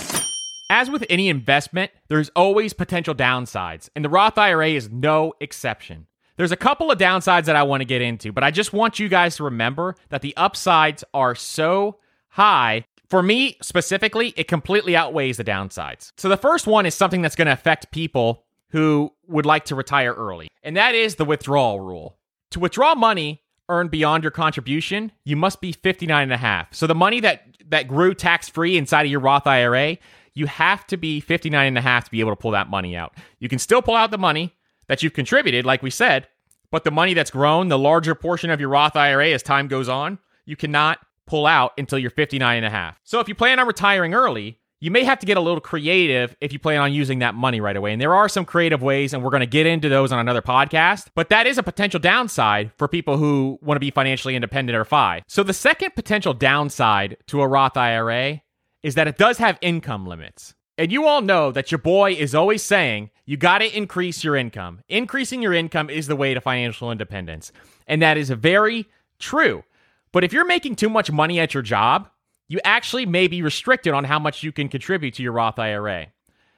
As 0.70 0.90
with 0.90 1.04
any 1.10 1.28
investment, 1.28 1.92
there's 2.08 2.30
always 2.30 2.72
potential 2.72 3.14
downsides, 3.14 3.90
and 3.94 4.06
the 4.06 4.10
Roth 4.10 4.38
IRA 4.38 4.70
is 4.70 4.90
no 4.90 5.34
exception. 5.42 6.08
There's 6.38 6.54
a 6.54 6.58
couple 6.58 6.90
of 6.90 6.98
downsides 6.98 7.46
that 7.46 7.58
I 7.58 7.64
want 7.64 7.82
to 7.82 7.86
get 7.86 8.02
into, 8.02 8.32
but 8.32 8.46
I 8.46 8.52
just 8.52 8.72
want 8.72 9.00
you 9.00 9.10
guys 9.10 9.36
to 9.36 9.44
remember 9.44 9.96
that 10.10 10.22
the 10.22 10.36
upsides 10.38 11.04
are 11.14 11.36
so 11.36 11.98
high. 12.30 12.86
For 13.10 13.22
me 13.22 13.58
specifically, 13.62 14.34
it 14.38 14.48
completely 14.48 14.96
outweighs 14.96 15.38
the 15.38 15.44
downsides. 15.44 16.14
So 16.16 16.30
the 16.30 16.38
first 16.38 16.68
one 16.68 16.86
is 16.86 16.96
something 16.96 17.22
that's 17.22 17.36
going 17.36 17.48
to 17.48 17.54
affect 17.54 17.92
people 17.92 18.46
who 18.70 19.12
would 19.28 19.46
like 19.46 19.66
to 19.66 19.76
retire 19.76 20.14
early, 20.14 20.48
and 20.64 20.78
that 20.78 20.96
is 20.96 21.16
the 21.16 21.26
withdrawal 21.26 21.82
rule. 21.82 22.18
To 22.52 22.62
withdraw 22.62 22.96
money 22.96 23.42
earned 23.70 23.92
beyond 23.92 24.24
your 24.24 24.32
contribution, 24.32 25.12
you 25.24 25.36
must 25.36 25.62
be 25.62 25.72
59 25.72 26.24
and 26.24 26.34
a 26.34 26.38
half. 26.38 26.74
So 26.74 26.88
the 26.88 26.96
money 26.96 27.20
that 27.22 27.44
that 27.70 27.88
grew 27.88 28.14
tax-free 28.14 28.78
inside 28.78 29.06
of 29.06 29.12
your 29.12 29.20
Roth 29.20 29.46
IRA, 29.46 29.98
you 30.34 30.46
have 30.46 30.88
to 30.88 30.98
be 30.98 31.20
59 31.20 31.68
and 31.68 31.78
a 31.78 31.82
half 31.82 32.06
to 32.06 32.12
be 32.12 32.20
able 32.20 32.32
to 32.32 32.38
pull 32.38 32.52
that 32.52 32.70
money 32.70 32.96
out. 32.96 33.14
You 33.40 33.50
can 33.50 33.60
still 33.60 33.82
pull 33.82 33.96
out 33.96 34.12
the 34.12 34.18
money 34.18 34.56
that 34.88 35.04
you've 35.04 35.14
contributed 35.14 35.66
like 35.66 35.84
we 35.84 35.90
said, 35.90 36.28
but 36.72 36.84
the 36.84 36.92
money 36.92 37.14
that's 37.14 37.32
grown, 37.32 37.68
the 37.68 37.78
larger 37.78 38.16
portion 38.16 38.50
of 38.50 38.60
your 38.60 38.70
Roth 38.70 38.96
IRA 38.96 39.30
as 39.30 39.44
time 39.44 39.68
goes 39.68 39.90
on, 39.90 40.20
you 40.46 40.56
cannot 40.56 41.00
pull 41.26 41.46
out 41.46 41.74
until 41.78 42.00
you're 42.00 42.10
59 42.10 42.58
and 42.58 42.66
a 42.66 42.70
half. 42.70 43.00
So 43.04 43.20
if 43.20 43.28
you 43.28 43.36
plan 43.36 43.60
on 43.60 43.68
retiring 43.68 44.14
early, 44.14 44.60
you 44.80 44.92
may 44.92 45.04
have 45.04 45.20
to 45.20 45.26
get 45.26 45.38
a 45.38 45.42
little 45.42 45.60
creative 45.60 46.36
if 46.40 46.54
you 46.54 46.60
plan 46.60 46.80
on 46.80 46.94
using 46.94 47.20
that 47.20 47.34
money 47.34 47.60
right 47.60 47.76
away. 47.76 47.94
And 47.94 48.02
there 48.02 48.14
are 48.14 48.30
some 48.30 48.46
creative 48.46 48.82
ways, 48.82 49.14
and 49.14 49.24
we're 49.24 49.32
going 49.32 49.42
to 49.42 49.48
get 49.48 49.66
into 49.66 49.90
those 49.90 50.12
on 50.12 50.20
another 50.20 50.42
podcast. 50.42 51.08
But 51.16 51.30
that 51.30 51.48
is 51.48 51.58
a 51.58 51.64
potential 51.64 52.00
downside 52.00 52.72
for 52.78 52.88
people 52.88 53.18
who 53.18 53.58
want 53.62 53.76
to 53.78 53.80
be 53.80 53.92
financially 53.92 54.36
independent 54.36 54.78
or 54.78 54.86
FI. 54.86 55.24
So 55.28 55.42
the 55.42 55.54
second 55.54 55.96
potential 55.96 56.34
downside 56.34 57.18
to 57.28 57.42
a 57.42 57.48
Roth 57.48 57.76
IRA 57.76 58.42
is 58.84 58.96
that 58.96 59.08
it 59.08 59.18
does 59.18 59.40
have 59.40 59.58
income 59.62 60.06
limits. 60.06 60.54
And 60.78 60.92
you 60.92 61.08
all 61.08 61.22
know 61.22 61.52
that 61.52 61.72
your 61.72 61.80
boy 61.80 62.14
is 62.14 62.36
always 62.36 62.62
saying 62.62 63.10
you 63.26 63.36
got 63.36 63.60
to 63.60 63.76
increase 63.76 64.24
your 64.24 64.36
income. 64.36 64.82
Increasing 64.88 65.42
your 65.42 65.54
income 65.54 65.90
is 65.90 66.06
the 66.06 66.16
way 66.16 66.36
to 66.36 66.42
financial 66.42 66.92
independence. 66.92 67.52
And 67.88 68.02
that 68.04 68.18
is 68.18 68.30
very 68.30 68.86
true. 69.18 69.64
But 70.12 70.24
if 70.24 70.32
you're 70.32 70.46
making 70.46 70.76
too 70.76 70.90
much 70.90 71.12
money 71.12 71.40
at 71.40 71.56
your 71.56 71.64
job, 71.64 72.10
you 72.48 72.60
actually 72.64 73.06
may 73.06 73.28
be 73.28 73.42
restricted 73.42 73.94
on 73.94 74.04
how 74.04 74.20
much 74.20 74.44
you 74.44 74.52
can 74.52 74.70
contribute 74.70 75.16
to 75.16 75.24
your 75.24 75.34
Roth 75.34 75.60
IRA. 75.60 76.08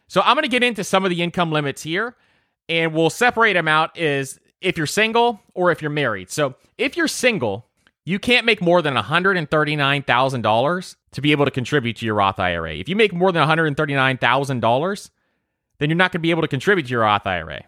So 0.08 0.22
I'm 0.22 0.36
going 0.36 0.44
to 0.44 0.50
get 0.50 0.64
into 0.64 0.84
some 0.84 1.04
of 1.04 1.10
the 1.10 1.22
income 1.22 1.52
limits 1.52 1.84
here 1.84 2.16
and 2.68 2.94
we'll 2.94 3.10
separate 3.10 3.54
them 3.54 3.68
out 3.68 3.98
is 3.98 4.40
if 4.62 4.78
you're 4.78 4.86
single 4.86 5.42
or 5.54 5.72
if 5.72 5.82
you're 5.82 5.92
married. 5.92 6.30
So 6.30 6.56
if 6.78 6.96
you're 6.96 7.08
single, 7.08 7.68
you 8.06 8.20
can't 8.20 8.46
make 8.46 8.62
more 8.62 8.82
than 8.82 8.96
$139,000 8.96 10.96
to 11.12 11.22
be 11.22 11.32
able 11.32 11.46
to 11.46 11.52
contribute 11.52 11.98
to 11.98 12.06
your 12.06 12.16
Roth 12.16 12.40
IRA. 12.40 12.76
If 12.76 12.90
you 12.90 12.96
make 12.96 13.14
more 13.14 13.32
than 13.32 13.48
$139,000, 13.48 15.10
then 15.80 15.90
you're 15.90 15.96
not 15.96 16.12
going 16.12 16.20
to 16.20 16.24
be 16.24 16.32
able 16.32 16.42
to 16.42 16.48
contribute 16.48 16.88
to 16.88 16.92
your 16.92 17.02
Roth 17.02 17.28
IRA. 17.28 17.64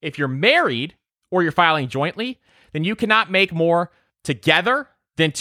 If 0.00 0.18
you're 0.18 0.28
married 0.28 0.94
or 1.30 1.42
you're 1.42 1.52
filing 1.52 1.88
jointly, 1.88 2.40
then 2.72 2.84
you 2.84 2.96
cannot 2.96 3.30
make 3.30 3.52
more 3.52 3.90
together 4.24 4.88
than 5.16 5.32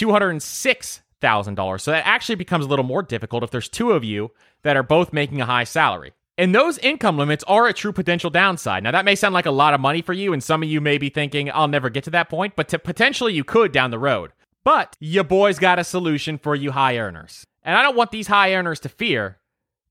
$206,000. 1.22 1.82
So 1.82 1.92
that 1.92 2.06
actually 2.06 2.36
becomes 2.36 2.66
a 2.66 2.68
little 2.68 2.86
more 2.86 3.04
difficult 3.04 3.44
if 3.44 3.52
there's 3.52 3.70
two 3.70 3.92
of 3.92 4.04
you 4.04 4.32
that 4.64 4.76
are 4.76 4.84
both 4.84 5.14
making 5.14 5.42
a 5.42 5.46
high 5.46 5.64
salary. 5.64 6.14
And 6.38 6.56
those 6.56 6.78
income 6.80 7.18
limits 7.18 7.44
are 7.48 7.68
a 7.68 7.74
true 7.74 7.92
potential 7.92 8.30
downside. 8.30 8.84
Now, 8.84 8.92
that 8.92 9.06
may 9.06 9.16
sound 9.16 9.34
like 9.34 9.46
a 9.46 9.52
lot 9.52 9.74
of 9.74 9.82
money 9.82 10.02
for 10.02 10.14
you, 10.14 10.34
and 10.34 10.44
some 10.44 10.64
of 10.64 10.70
you 10.70 10.82
may 10.82 10.98
be 10.98 11.10
thinking, 11.10 11.52
I'll 11.52 11.68
never 11.68 11.90
get 11.90 12.04
to 12.06 12.10
that 12.12 12.30
point, 12.30 12.56
but 12.56 12.68
to 12.70 12.80
potentially 12.80 13.34
you 13.34 13.44
could 13.44 13.72
down 13.72 13.92
the 13.92 14.00
road. 14.00 14.32
But 14.64 14.96
your 15.00 15.24
boy's 15.24 15.60
got 15.60 15.78
a 15.78 15.84
solution 15.84 16.38
for 16.38 16.56
you 16.56 16.72
high 16.72 16.98
earners. 16.98 17.46
And 17.64 17.76
I 17.76 17.84
don't 17.84 17.98
want 17.98 18.12
these 18.12 18.28
high 18.28 18.56
earners 18.56 18.80
to 18.82 18.90
fear, 18.90 19.40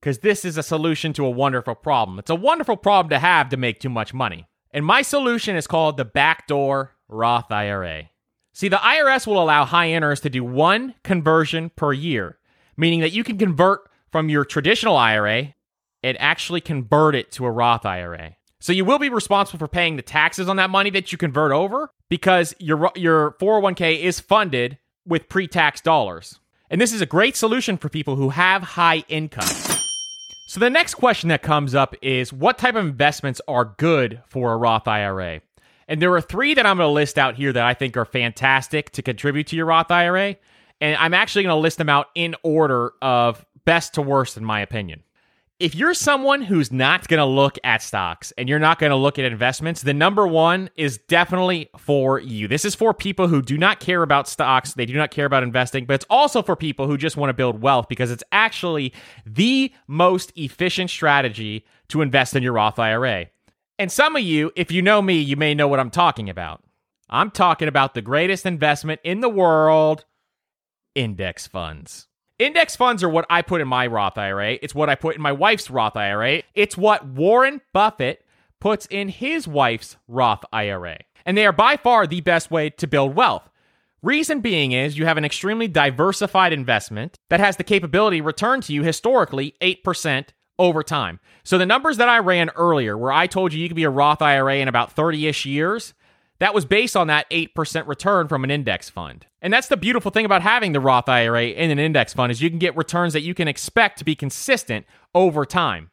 because 0.01 0.19
this 0.19 0.45
is 0.45 0.57
a 0.59 0.63
solution 0.63 1.13
to 1.13 1.27
a 1.27 1.31
wonderful 1.31 1.75
problem. 1.75 2.19
It's 2.19 2.31
a 2.31 2.35
wonderful 2.35 2.77
problem 2.77 3.11
to 3.11 3.19
have 3.19 3.51
to 3.51 3.57
make 3.57 3.79
too 3.79 3.91
much 3.91 4.15
money. 4.15 4.47
And 4.73 4.85
my 4.85 5.03
solution 5.03 5.57
is 5.57 5.67
called 5.67 5.97
the 5.97 6.05
backdoor 6.05 6.97
Roth 7.09 7.53
IRA. 7.53 8.10
See, 8.61 8.69
the 8.69 8.77
IRS 8.77 9.27
will 9.27 9.43
allow 9.43 9.65
high 9.65 9.91
earners 9.95 10.21
to 10.21 10.29
do 10.29 10.45
one 10.45 10.95
conversion 11.03 11.71
per 11.77 11.95
year, 11.95 12.37
meaning 12.77 13.01
that 13.01 13.11
you 13.11 13.25
can 13.25 13.39
convert 13.39 13.89
from 14.13 14.29
your 14.29 14.45
traditional 14.45 14.99
IRA 14.99 15.55
and 16.03 16.21
actually 16.21 16.61
convert 16.61 17.15
it 17.15 17.33
to 17.33 17.47
a 17.47 17.51
Roth 17.51 17.87
IRA. 17.87 18.37
So 18.59 18.75
you 18.75 18.85
will 18.85 18.99
be 18.99 19.09
responsible 19.09 19.59
for 19.59 19.67
paying 19.67 19.97
the 19.97 20.03
taxes 20.03 20.47
on 20.47 20.57
that 20.57 20.69
money 20.69 20.91
that 20.91 21.11
you 21.11 21.17
convert 21.17 21.53
over 21.53 21.91
because 22.11 22.55
your 22.59 22.93
your 22.97 23.31
401k 23.41 23.99
is 23.99 24.21
funded 24.21 24.77
with 25.07 25.31
pre-tax 25.31 25.81
dollars. 25.81 26.39
And 26.69 26.79
this 26.79 26.93
is 26.93 27.01
a 27.01 27.07
great 27.07 27.37
solution 27.37 27.79
for 27.79 27.89
people 27.89 28.17
who 28.17 28.29
have 28.29 28.63
high 28.63 29.05
income. 29.09 29.49
So 30.49 30.61
the 30.61 30.69
next 30.69 30.97
question 30.97 31.31
that 31.31 31.41
comes 31.41 31.75
up 31.75 31.95
is 32.03 32.31
what 32.31 32.59
type 32.59 32.75
of 32.75 32.85
investments 32.85 33.41
are 33.49 33.75
good 33.79 34.21
for 34.27 34.53
a 34.53 34.59
Roth 34.59 34.87
IRA? 34.87 35.41
And 35.91 36.01
there 36.01 36.15
are 36.15 36.21
three 36.21 36.55
that 36.55 36.65
I'm 36.65 36.79
going 36.79 36.89
to 36.89 36.93
list 36.93 37.19
out 37.19 37.35
here 37.35 37.53
that 37.53 37.65
I 37.65 37.75
think 37.75 37.97
are 37.97 38.07
fantastic 38.07 38.93
to 38.93 39.03
contribute 39.03 39.49
to 39.49 39.57
your 39.57 39.67
Roth 39.67 39.91
IRA. 39.91 40.37
And 40.81 40.97
I'm 40.97 41.13
actually 41.13 41.43
going 41.43 41.57
to 41.57 41.61
list 41.61 41.77
them 41.79 41.89
out 41.89 42.07
in 42.15 42.37
order 42.43 42.93
of 43.03 43.45
best 43.67 43.95
to 43.95 44.03
worst, 44.03 44.39
in 44.39 44.45
my 44.45 44.61
opinion 44.61 45.03
if 45.61 45.75
you're 45.75 45.93
someone 45.93 46.41
who's 46.41 46.73
not 46.73 47.07
going 47.07 47.19
to 47.19 47.27
look 47.27 47.59
at 47.63 47.83
stocks 47.83 48.33
and 48.39 48.49
you're 48.49 48.59
not 48.59 48.79
going 48.79 48.91
to 48.91 48.97
look 48.97 49.19
at 49.19 49.27
investments, 49.27 49.83
the 49.83 49.93
number 49.93 50.27
one 50.27 50.71
is 50.75 50.97
definitely 51.07 51.69
for 51.77 52.19
you. 52.19 52.49
This 52.49 52.65
is 52.65 52.75
for 52.75 52.95
people 52.95 53.29
who 53.29 53.43
do 53.43 53.59
not 53.59 53.79
care 53.79 54.03
about 54.03 54.27
stocks, 54.27 54.73
they 54.73 54.87
do 54.87 54.95
not 54.95 55.11
care 55.11 55.27
about 55.27 55.43
investing, 55.43 55.85
but 55.85 55.95
it's 55.95 56.07
also 56.09 56.43
for 56.43 56.57
people 56.57 56.87
who 56.87 56.97
just 56.97 57.19
want 57.19 57.29
to 57.29 57.35
build 57.35 57.61
wealth 57.61 57.89
because 57.89 58.11
it's 58.11 58.25
actually 58.33 58.95
the 59.27 59.71
most 59.87 60.33
efficient 60.35 60.89
strategy 60.89 61.67
to 61.89 62.01
invest 62.01 62.35
in 62.35 62.43
your 62.43 62.55
Roth 62.55 62.79
IRA. 62.79 63.27
And 63.81 63.91
some 63.91 64.15
of 64.15 64.21
you, 64.21 64.53
if 64.57 64.71
you 64.71 64.83
know 64.83 65.01
me, 65.01 65.15
you 65.15 65.37
may 65.37 65.55
know 65.55 65.67
what 65.67 65.81
I'm 65.81 65.89
talking 65.89 66.29
about. 66.29 66.63
I'm 67.09 67.31
talking 67.31 67.67
about 67.67 67.95
the 67.95 68.03
greatest 68.03 68.45
investment 68.45 69.01
in 69.05 69.23
the 69.23 69.29
world 69.31 70.05
index 70.95 71.47
funds. 71.47 72.07
Index 72.39 72.77
funds 72.77 73.03
are 73.03 73.09
what 73.09 73.25
I 73.31 73.41
put 73.41 73.63
in 73.63 73.69
my 73.69 73.87
Roth 73.87 74.19
IRA. 74.19 74.59
It's 74.61 74.75
what 74.75 74.91
I 74.91 74.97
put 74.97 75.17
in 75.17 75.23
my 75.23 75.33
wife's 75.33 75.71
Roth 75.71 75.97
IRA. 75.97 76.43
It's 76.55 76.77
what 76.77 77.07
Warren 77.07 77.63
Buffett 77.73 78.23
puts 78.61 78.85
in 78.91 79.09
his 79.09 79.49
wife's 79.49 79.97
Roth 80.07 80.45
IRA. 80.53 80.99
And 81.25 81.35
they 81.35 81.47
are 81.47 81.53
by 81.53 81.79
far 81.79 82.07
the 82.07 82.21
best 82.21 82.51
way 82.51 82.69
to 82.69 82.87
build 82.87 83.15
wealth. 83.15 83.49
Reason 84.03 84.43
being 84.43 84.73
is 84.73 84.99
you 84.99 85.07
have 85.07 85.17
an 85.17 85.25
extremely 85.25 85.69
diversified 85.69 86.53
investment 86.53 87.19
that 87.31 87.41
has 87.41 87.57
the 87.57 87.65
capability 87.65 88.21
return 88.21 88.61
to 88.61 88.75
you 88.75 88.83
historically 88.83 89.55
8% 89.63 90.27
over 90.61 90.85
time. 90.85 91.19
So 91.43 91.59
the 91.59 91.67
numbers 91.67 91.97
that 91.97 92.09
I 92.09 92.19
ran 92.19 92.51
earlier, 92.51 92.97
where 92.97 93.11
I 93.11 93.27
told 93.27 93.53
you 93.53 93.61
you 93.61 93.69
could 93.69 93.75
be 93.75 93.85
a 93.85 93.91
Roth 93.91 94.23
IRA 94.23 94.57
in 94.57 94.69
about 94.69 94.93
30 94.93 95.27
ish 95.27 95.47
years, 95.47 95.95
that 96.39 96.55
was 96.55 96.65
based 96.65 96.97
on 96.97 97.07
that 97.09 97.29
8% 97.31 97.87
return 97.87 98.29
from 98.29 98.45
an 98.45 98.51
index 98.51 98.89
fund. 98.89 99.27
And 99.43 99.53
that's 99.53 99.69
the 99.69 99.77
beautiful 99.77 100.11
thing 100.11 100.25
about 100.25 100.43
having 100.43 100.73
the 100.73 100.81
Roth 100.81 101.09
IRA 101.09 101.47
in 101.47 101.71
an 101.71 101.79
index 101.79 102.13
fund 102.15 102.31
is 102.31 102.43
you 102.43 102.51
can 102.51 102.59
get 102.59 102.77
returns 102.77 103.15
that 103.15 103.23
you 103.23 103.35
can 103.35 103.49
expect 103.49 103.99
to 103.99 104.05
be 104.05 104.15
consistent 104.15 104.87
over 105.15 105.45
time. 105.45 105.91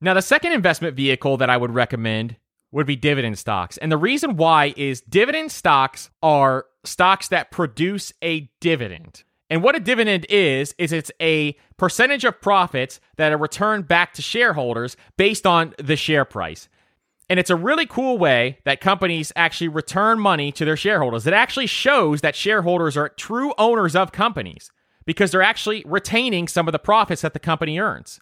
Now, 0.00 0.14
the 0.14 0.22
second 0.22 0.52
investment 0.52 0.96
vehicle 0.96 1.38
that 1.38 1.50
I 1.50 1.56
would 1.56 1.74
recommend 1.74 2.36
would 2.72 2.86
be 2.86 2.96
dividend 2.96 3.38
stocks. 3.38 3.78
And 3.78 3.90
the 3.90 3.96
reason 3.96 4.36
why 4.36 4.74
is 4.76 5.00
dividend 5.00 5.50
stocks 5.50 6.10
are 6.22 6.66
stocks 6.84 7.28
that 7.28 7.50
produce 7.50 8.12
a 8.22 8.50
dividend. 8.60 9.24
And 9.54 9.62
what 9.62 9.76
a 9.76 9.80
dividend 9.80 10.26
is, 10.28 10.74
is 10.78 10.92
it's 10.92 11.12
a 11.22 11.56
percentage 11.76 12.24
of 12.24 12.40
profits 12.40 12.98
that 13.18 13.30
are 13.30 13.38
returned 13.38 13.86
back 13.86 14.12
to 14.14 14.20
shareholders 14.20 14.96
based 15.16 15.46
on 15.46 15.74
the 15.78 15.94
share 15.94 16.24
price. 16.24 16.68
And 17.30 17.38
it's 17.38 17.50
a 17.50 17.54
really 17.54 17.86
cool 17.86 18.18
way 18.18 18.58
that 18.64 18.80
companies 18.80 19.30
actually 19.36 19.68
return 19.68 20.18
money 20.18 20.50
to 20.50 20.64
their 20.64 20.76
shareholders. 20.76 21.24
It 21.24 21.34
actually 21.34 21.68
shows 21.68 22.20
that 22.20 22.34
shareholders 22.34 22.96
are 22.96 23.10
true 23.10 23.54
owners 23.56 23.94
of 23.94 24.10
companies 24.10 24.72
because 25.04 25.30
they're 25.30 25.40
actually 25.40 25.84
retaining 25.86 26.48
some 26.48 26.66
of 26.66 26.72
the 26.72 26.80
profits 26.80 27.22
that 27.22 27.32
the 27.32 27.38
company 27.38 27.78
earns. 27.78 28.18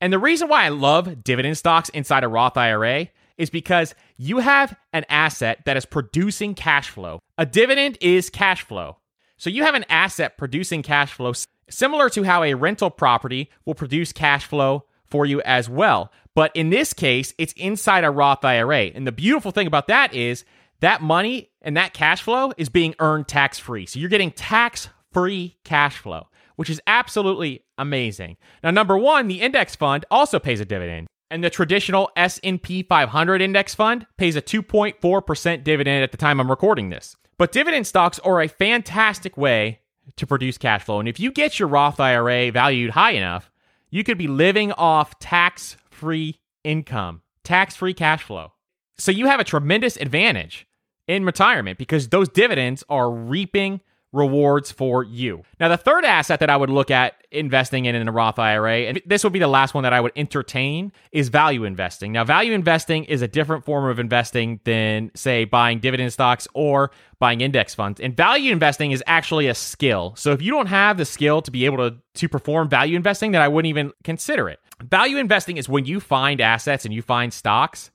And 0.00 0.12
the 0.12 0.18
reason 0.18 0.48
why 0.48 0.64
I 0.64 0.70
love 0.70 1.22
dividend 1.22 1.56
stocks 1.56 1.88
inside 1.90 2.24
a 2.24 2.28
Roth 2.28 2.56
IRA 2.56 3.10
is 3.38 3.48
because 3.48 3.94
you 4.16 4.38
have 4.38 4.76
an 4.92 5.04
asset 5.08 5.60
that 5.66 5.76
is 5.76 5.86
producing 5.86 6.56
cash 6.56 6.90
flow. 6.90 7.20
A 7.38 7.46
dividend 7.46 7.96
is 8.00 8.28
cash 8.28 8.62
flow. 8.62 8.96
So 9.36 9.50
you 9.50 9.64
have 9.64 9.74
an 9.74 9.84
asset 9.88 10.38
producing 10.38 10.82
cash 10.82 11.12
flow 11.12 11.32
similar 11.68 12.08
to 12.10 12.22
how 12.22 12.42
a 12.42 12.54
rental 12.54 12.90
property 12.90 13.50
will 13.64 13.74
produce 13.74 14.12
cash 14.12 14.46
flow 14.46 14.84
for 15.04 15.26
you 15.26 15.42
as 15.42 15.68
well. 15.68 16.10
But 16.34 16.52
in 16.54 16.70
this 16.70 16.92
case, 16.92 17.34
it's 17.38 17.52
inside 17.54 18.04
a 18.04 18.10
Roth 18.10 18.44
IRA. 18.44 18.86
And 18.94 19.06
the 19.06 19.12
beautiful 19.12 19.50
thing 19.50 19.66
about 19.66 19.88
that 19.88 20.14
is 20.14 20.44
that 20.80 21.02
money 21.02 21.50
and 21.62 21.76
that 21.76 21.94
cash 21.94 22.22
flow 22.22 22.52
is 22.56 22.68
being 22.68 22.94
earned 22.98 23.28
tax 23.28 23.58
free. 23.58 23.86
So 23.86 23.98
you're 23.98 24.08
getting 24.08 24.30
tax 24.30 24.88
free 25.12 25.56
cash 25.64 25.96
flow, 25.96 26.28
which 26.56 26.70
is 26.70 26.80
absolutely 26.86 27.64
amazing. 27.78 28.36
Now, 28.62 28.70
number 28.70 28.98
one, 28.98 29.28
the 29.28 29.40
index 29.40 29.74
fund 29.74 30.04
also 30.10 30.38
pays 30.38 30.60
a 30.60 30.64
dividend. 30.64 31.06
And 31.30 31.42
the 31.42 31.50
traditional 31.50 32.10
S&P 32.14 32.84
500 32.84 33.42
index 33.42 33.74
fund 33.74 34.06
pays 34.16 34.36
a 34.36 34.42
2.4% 34.42 35.64
dividend 35.64 36.04
at 36.04 36.12
the 36.12 36.16
time 36.16 36.38
I'm 36.38 36.50
recording 36.50 36.90
this. 36.90 37.16
But 37.38 37.52
dividend 37.52 37.86
stocks 37.86 38.18
are 38.20 38.40
a 38.40 38.48
fantastic 38.48 39.36
way 39.36 39.80
to 40.16 40.26
produce 40.26 40.56
cash 40.56 40.84
flow. 40.84 41.00
And 41.00 41.08
if 41.08 41.20
you 41.20 41.30
get 41.30 41.58
your 41.58 41.68
Roth 41.68 42.00
IRA 42.00 42.50
valued 42.50 42.90
high 42.90 43.12
enough, 43.12 43.50
you 43.90 44.04
could 44.04 44.18
be 44.18 44.28
living 44.28 44.72
off 44.72 45.18
tax-free 45.18 46.38
income, 46.64 47.22
tax-free 47.44 47.94
cash 47.94 48.22
flow. 48.22 48.52
So 48.98 49.12
you 49.12 49.26
have 49.26 49.40
a 49.40 49.44
tremendous 49.44 49.96
advantage 49.96 50.66
in 51.06 51.24
retirement 51.24 51.78
because 51.78 52.08
those 52.08 52.28
dividends 52.28 52.82
are 52.88 53.10
reaping 53.10 53.80
rewards 54.12 54.70
for 54.70 55.04
you. 55.04 55.42
Now, 55.60 55.68
the 55.68 55.76
third 55.76 56.04
asset 56.04 56.40
that 56.40 56.48
I 56.48 56.56
would 56.56 56.70
look 56.70 56.90
at 56.90 57.14
investing 57.30 57.84
in 57.84 57.94
in 57.94 58.08
a 58.08 58.12
Roth 58.12 58.38
IRA, 58.38 58.86
and 58.86 59.02
this 59.04 59.24
would 59.24 59.32
be 59.32 59.38
the 59.38 59.48
last 59.48 59.74
one 59.74 59.82
that 59.82 59.92
I 59.92 60.00
would 60.00 60.12
entertain, 60.16 60.92
is 61.12 61.28
value 61.28 61.64
investing. 61.64 62.12
Now, 62.12 62.24
value 62.24 62.52
investing 62.52 63.04
is 63.04 63.20
a 63.20 63.28
different 63.28 63.64
form 63.64 63.90
of 63.90 63.98
investing 63.98 64.60
than, 64.64 65.10
say, 65.14 65.44
buying 65.44 65.80
dividend 65.80 66.12
stocks 66.12 66.48
or 66.54 66.90
buying 67.18 67.40
index 67.40 67.74
funds. 67.74 68.00
And 68.00 68.16
value 68.16 68.52
investing 68.52 68.92
is 68.92 69.02
actually 69.06 69.48
a 69.48 69.54
skill. 69.54 70.14
So 70.16 70.32
if 70.32 70.40
you 70.40 70.50
don't 70.50 70.66
have 70.66 70.96
the 70.96 71.04
skill 71.04 71.42
to 71.42 71.50
be 71.50 71.66
able 71.66 71.78
to, 71.78 71.96
to 72.14 72.28
perform 72.28 72.68
value 72.68 72.96
investing, 72.96 73.32
then 73.32 73.42
I 73.42 73.48
wouldn't 73.48 73.68
even 73.68 73.92
consider 74.04 74.48
it. 74.48 74.60
Value 74.82 75.18
investing 75.18 75.56
is 75.56 75.68
when 75.68 75.84
you 75.84 76.00
find 76.00 76.40
assets 76.40 76.84
and 76.84 76.94
you 76.94 77.02
find 77.02 77.32
stocks 77.32 77.90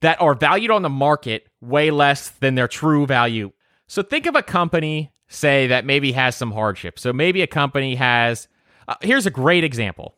that 0.00 0.20
are 0.20 0.34
valued 0.34 0.70
on 0.70 0.82
the 0.82 0.88
market 0.88 1.48
way 1.60 1.90
less 1.90 2.30
than 2.30 2.54
their 2.54 2.68
true 2.68 3.06
value. 3.06 3.52
So 3.86 4.02
think 4.02 4.26
of 4.26 4.36
a 4.36 4.42
company, 4.42 5.12
say, 5.30 5.68
that 5.68 5.86
maybe 5.86 6.12
has 6.12 6.36
some 6.36 6.52
hardship. 6.52 6.98
So 6.98 7.12
maybe 7.12 7.40
a 7.40 7.46
company 7.46 7.94
has, 7.94 8.48
uh, 8.86 8.96
here's 9.00 9.24
a 9.24 9.30
great 9.30 9.64
example. 9.64 10.16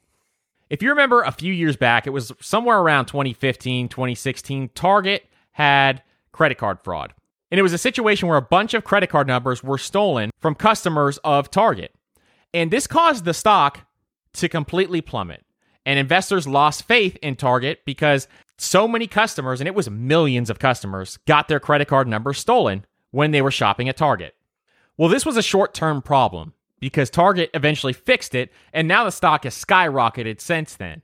If 0.70 0.82
you 0.82 0.88
remember 0.88 1.22
a 1.22 1.30
few 1.30 1.52
years 1.52 1.76
back, 1.76 2.06
it 2.06 2.10
was 2.10 2.32
somewhere 2.40 2.78
around 2.78 3.06
2015, 3.06 3.88
2016, 3.88 4.70
Target 4.74 5.28
had 5.52 6.02
credit 6.32 6.56
card 6.56 6.78
fraud. 6.82 7.12
And 7.50 7.58
it 7.58 7.62
was 7.62 7.74
a 7.74 7.78
situation 7.78 8.28
where 8.28 8.38
a 8.38 8.42
bunch 8.42 8.72
of 8.72 8.82
credit 8.82 9.10
card 9.10 9.26
numbers 9.26 9.62
were 9.62 9.76
stolen 9.76 10.30
from 10.40 10.54
customers 10.54 11.18
of 11.18 11.50
Target. 11.50 11.94
And 12.54 12.70
this 12.70 12.86
caused 12.86 13.26
the 13.26 13.34
stock 13.34 13.80
to 14.32 14.48
completely 14.48 15.02
plummet. 15.02 15.44
And 15.84 15.98
investors 15.98 16.46
lost 16.46 16.84
faith 16.84 17.18
in 17.20 17.36
Target 17.36 17.80
because 17.84 18.26
so 18.56 18.88
many 18.88 19.06
customers, 19.06 19.60
and 19.60 19.68
it 19.68 19.74
was 19.74 19.90
millions 19.90 20.48
of 20.48 20.58
customers, 20.58 21.18
got 21.26 21.48
their 21.48 21.60
credit 21.60 21.88
card 21.88 22.08
numbers 22.08 22.38
stolen 22.38 22.86
when 23.10 23.32
they 23.32 23.42
were 23.42 23.50
shopping 23.50 23.88
at 23.88 23.96
Target. 23.98 24.34
Well, 25.02 25.08
this 25.08 25.26
was 25.26 25.36
a 25.36 25.42
short 25.42 25.74
term 25.74 26.00
problem 26.00 26.52
because 26.78 27.10
Target 27.10 27.50
eventually 27.54 27.92
fixed 27.92 28.36
it, 28.36 28.52
and 28.72 28.86
now 28.86 29.02
the 29.02 29.10
stock 29.10 29.42
has 29.42 29.52
skyrocketed 29.52 30.40
since 30.40 30.76
then. 30.76 31.02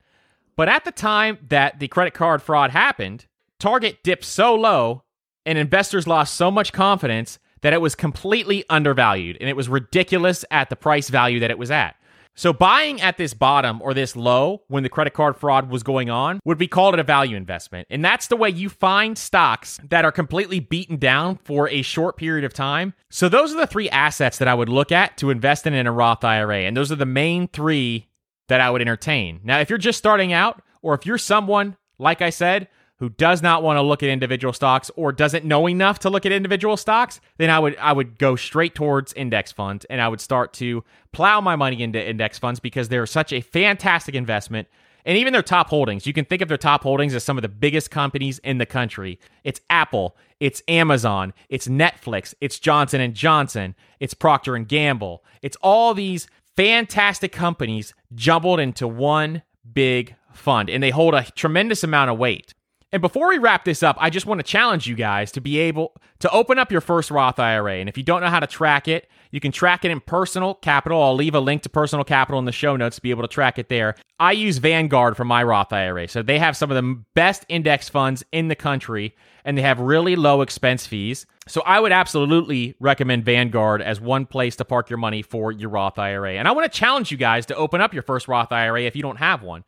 But 0.55 0.69
at 0.69 0.85
the 0.85 0.93
time 0.93 1.37
that 1.49 1.79
the 1.79 1.89
credit 1.89 2.13
card 2.13 2.41
fraud 2.41 2.71
happened, 2.71 3.25
Target 3.59 4.01
dipped 4.01 4.23
so 4.23 4.55
low 4.55 5.03
and 5.45 5.57
investors 5.57 6.07
lost 6.07 6.35
so 6.35 6.49
much 6.49 6.71
confidence 6.71 7.39
that 7.59 7.73
it 7.73 7.81
was 7.81 7.93
completely 7.93 8.63
undervalued 8.69 9.35
and 9.41 9.49
it 9.49 9.57
was 9.57 9.67
ridiculous 9.67 10.45
at 10.49 10.69
the 10.69 10.77
price 10.77 11.09
value 11.09 11.41
that 11.41 11.51
it 11.51 11.59
was 11.59 11.69
at. 11.69 11.97
So 12.39 12.53
buying 12.53 13.01
at 13.01 13.17
this 13.17 13.33
bottom 13.33 13.81
or 13.81 13.93
this 13.93 14.15
low 14.15 14.61
when 14.69 14.83
the 14.83 14.87
credit 14.87 15.13
card 15.13 15.35
fraud 15.35 15.69
was 15.69 15.83
going 15.83 16.09
on 16.09 16.39
would 16.45 16.57
be 16.57 16.69
called 16.69 16.97
a 16.97 17.03
value 17.03 17.35
investment. 17.35 17.85
And 17.89 18.03
that's 18.03 18.27
the 18.27 18.37
way 18.37 18.49
you 18.49 18.69
find 18.69 19.17
stocks 19.17 19.77
that 19.89 20.05
are 20.05 20.11
completely 20.13 20.61
beaten 20.61 20.95
down 20.95 21.39
for 21.43 21.67
a 21.67 21.81
short 21.81 22.15
period 22.15 22.45
of 22.45 22.53
time. 22.53 22.93
So 23.09 23.27
those 23.27 23.53
are 23.53 23.57
the 23.57 23.67
three 23.67 23.89
assets 23.89 24.37
that 24.37 24.47
I 24.47 24.53
would 24.53 24.69
look 24.69 24.89
at 24.89 25.17
to 25.17 25.31
invest 25.31 25.67
in 25.67 25.73
in 25.73 25.85
a 25.85 25.91
Roth 25.91 26.23
IRA. 26.23 26.59
And 26.59 26.77
those 26.77 26.93
are 26.93 26.95
the 26.95 27.05
main 27.05 27.49
three 27.49 28.07
that 28.47 28.61
I 28.61 28.69
would 28.69 28.79
entertain. 28.79 29.41
Now, 29.43 29.59
if 29.59 29.69
you're 29.69 29.77
just 29.77 29.99
starting 29.99 30.31
out 30.31 30.61
or 30.81 30.93
if 30.93 31.05
you're 31.05 31.17
someone, 31.17 31.75
like 31.97 32.21
I 32.21 32.29
said, 32.29 32.69
who 32.99 33.09
does 33.09 33.41
not 33.41 33.63
want 33.63 33.77
to 33.77 33.81
look 33.81 34.03
at 34.03 34.09
individual 34.09 34.53
stocks 34.53 34.91
or 34.95 35.11
doesn't 35.11 35.45
know 35.45 35.67
enough 35.67 35.99
to 35.99 36.09
look 36.09 36.25
at 36.25 36.31
individual 36.31 36.75
stocks, 36.75 37.21
then 37.37 37.49
I 37.49 37.57
would 37.57 37.77
I 37.77 37.93
would 37.93 38.17
go 38.17 38.35
straight 38.35 38.75
towards 38.75 39.13
index 39.13 39.51
funds 39.51 39.85
and 39.85 40.01
I 40.01 40.07
would 40.07 40.21
start 40.21 40.53
to 40.53 40.83
plow 41.13 41.41
my 41.41 41.55
money 41.55 41.81
into 41.81 42.05
index 42.05 42.37
funds 42.37 42.59
because 42.59 42.89
they're 42.89 43.05
such 43.05 43.33
a 43.33 43.41
fantastic 43.41 44.15
investment. 44.15 44.67
And 45.05 45.17
even 45.17 45.31
their 45.31 45.41
top 45.41 45.69
holdings, 45.69 46.05
you 46.05 46.11
can 46.11 46.25
think 46.25 46.41
of 46.41 46.49
their 46.49 46.57
top 46.57 46.83
holdings 46.83 47.15
as 47.15 47.23
some 47.23 47.37
of 47.37 47.41
the 47.41 47.47
biggest 47.47 47.89
companies 47.89 48.37
in 48.39 48.57
the 48.57 48.65
country. 48.65 49.17
It's 49.45 49.61
Apple, 49.69 50.17
it's 50.41 50.61
Amazon, 50.67 51.33
it's 51.47 51.69
Netflix, 51.69 52.33
it's 52.41 52.59
Johnson 52.59 52.99
and 52.99 53.13
Johnson, 53.13 53.75
it's 54.01 54.13
Procter 54.13 54.57
and 54.57 54.67
Gamble. 54.67 55.23
It's 55.41 55.57
all 55.61 55.93
these 55.93 56.27
fantastic 56.57 57.31
companies 57.31 57.93
jumbled 58.13 58.59
into 58.59 58.89
one 58.89 59.41
big 59.71 60.15
fund 60.33 60.69
and 60.69 60.83
they 60.83 60.89
hold 60.89 61.13
a 61.13 61.23
tremendous 61.31 61.83
amount 61.83 62.11
of 62.11 62.17
weight. 62.17 62.53
And 62.91 63.03
before 63.03 63.27
we 63.27 63.37
wrap 63.37 63.65
this 63.65 63.83
up, 63.83 63.97
I 63.99 64.09
just 64.09 64.25
want 64.25 64.39
to 64.39 64.43
challenge 64.43 64.87
you 64.87 64.95
guys 64.95 65.31
to 65.33 65.41
be 65.41 65.59
able 65.59 65.93
to 66.19 66.31
open 66.31 66.57
up 66.57 66.71
your 66.71 66.81
first 66.81 67.11
Roth 67.11 67.39
IRA. 67.39 67.75
And 67.75 67.87
if 67.87 67.97
you 67.97 68.03
don't 68.03 68.21
know 68.21 68.29
how 68.29 68.39
to 68.39 68.47
track 68.47 68.87
it, 68.87 69.07
you 69.29 69.39
can 69.39 69.51
track 69.51 69.85
it 69.85 69.91
in 69.91 69.99
Personal 69.99 70.55
Capital. 70.55 71.01
I'll 71.01 71.13
leave 71.13 71.35
a 71.35 71.39
link 71.39 71.61
to 71.63 71.69
Personal 71.69 72.03
Capital 72.03 72.39
in 72.39 72.45
the 72.45 72.51
show 72.51 72.75
notes 72.75 72.95
to 72.95 73.01
be 73.03 73.11
able 73.11 73.21
to 73.21 73.27
track 73.27 73.59
it 73.59 73.69
there. 73.69 73.95
I 74.19 74.31
use 74.31 74.57
Vanguard 74.57 75.15
for 75.15 75.23
my 75.23 75.43
Roth 75.43 75.71
IRA. 75.71 76.07
So 76.07 76.23
they 76.23 76.39
have 76.39 76.57
some 76.57 76.71
of 76.71 76.83
the 76.83 77.03
best 77.13 77.45
index 77.47 77.89
funds 77.89 78.23
in 78.31 78.47
the 78.47 78.55
country 78.55 79.15
and 79.45 79.55
they 79.55 79.61
have 79.61 79.79
really 79.79 80.15
low 80.15 80.41
expense 80.41 80.87
fees. 80.87 81.27
So 81.47 81.61
I 81.61 81.79
would 81.79 81.91
absolutely 81.91 82.75
recommend 82.79 83.23
Vanguard 83.23 83.83
as 83.83 84.01
one 84.01 84.25
place 84.25 84.55
to 84.57 84.65
park 84.65 84.89
your 84.89 84.97
money 84.97 85.21
for 85.21 85.51
your 85.51 85.69
Roth 85.69 85.99
IRA. 85.99 86.33
And 86.33 86.47
I 86.47 86.51
want 86.53 86.71
to 86.71 86.77
challenge 86.77 87.11
you 87.11 87.17
guys 87.17 87.45
to 87.47 87.55
open 87.55 87.81
up 87.81 87.93
your 87.93 88.03
first 88.03 88.27
Roth 88.27 88.51
IRA 88.51 88.81
if 88.81 88.95
you 88.95 89.03
don't 89.03 89.17
have 89.17 89.43
one. 89.43 89.63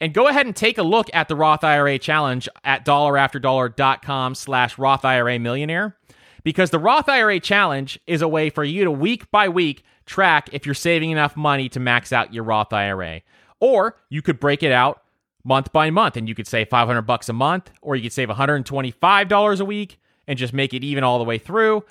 And 0.00 0.12
go 0.12 0.28
ahead 0.28 0.46
and 0.46 0.54
take 0.54 0.78
a 0.78 0.82
look 0.82 1.08
at 1.14 1.28
the 1.28 1.36
Roth 1.36 1.64
IRA 1.64 1.98
challenge 1.98 2.48
at 2.64 2.84
dollarafterdollar.com 2.84 4.34
slash 4.34 4.78
Roth 4.78 5.04
IRA 5.04 5.38
millionaire. 5.38 5.96
Because 6.44 6.70
the 6.70 6.78
Roth 6.78 7.08
IRA 7.08 7.40
challenge 7.40 7.98
is 8.06 8.22
a 8.22 8.28
way 8.28 8.50
for 8.50 8.62
you 8.62 8.84
to 8.84 8.90
week 8.90 9.30
by 9.30 9.48
week 9.48 9.84
track 10.04 10.48
if 10.52 10.66
you're 10.66 10.74
saving 10.74 11.10
enough 11.10 11.36
money 11.36 11.68
to 11.70 11.80
max 11.80 12.12
out 12.12 12.32
your 12.32 12.44
Roth 12.44 12.72
IRA. 12.72 13.22
Or 13.58 13.96
you 14.10 14.22
could 14.22 14.38
break 14.38 14.62
it 14.62 14.70
out 14.70 15.02
month 15.44 15.72
by 15.72 15.90
month 15.90 16.16
and 16.16 16.28
you 16.28 16.34
could 16.34 16.46
save 16.46 16.68
500 16.68 17.02
bucks 17.02 17.28
a 17.28 17.32
month 17.32 17.70
or 17.80 17.96
you 17.96 18.02
could 18.02 18.12
save 18.12 18.28
$125 18.28 19.60
a 19.60 19.64
week 19.64 19.98
and 20.26 20.38
just 20.38 20.52
make 20.52 20.74
it 20.74 20.84
even 20.84 21.04
all 21.04 21.18
the 21.18 21.24
way 21.24 21.38
through 21.38 21.84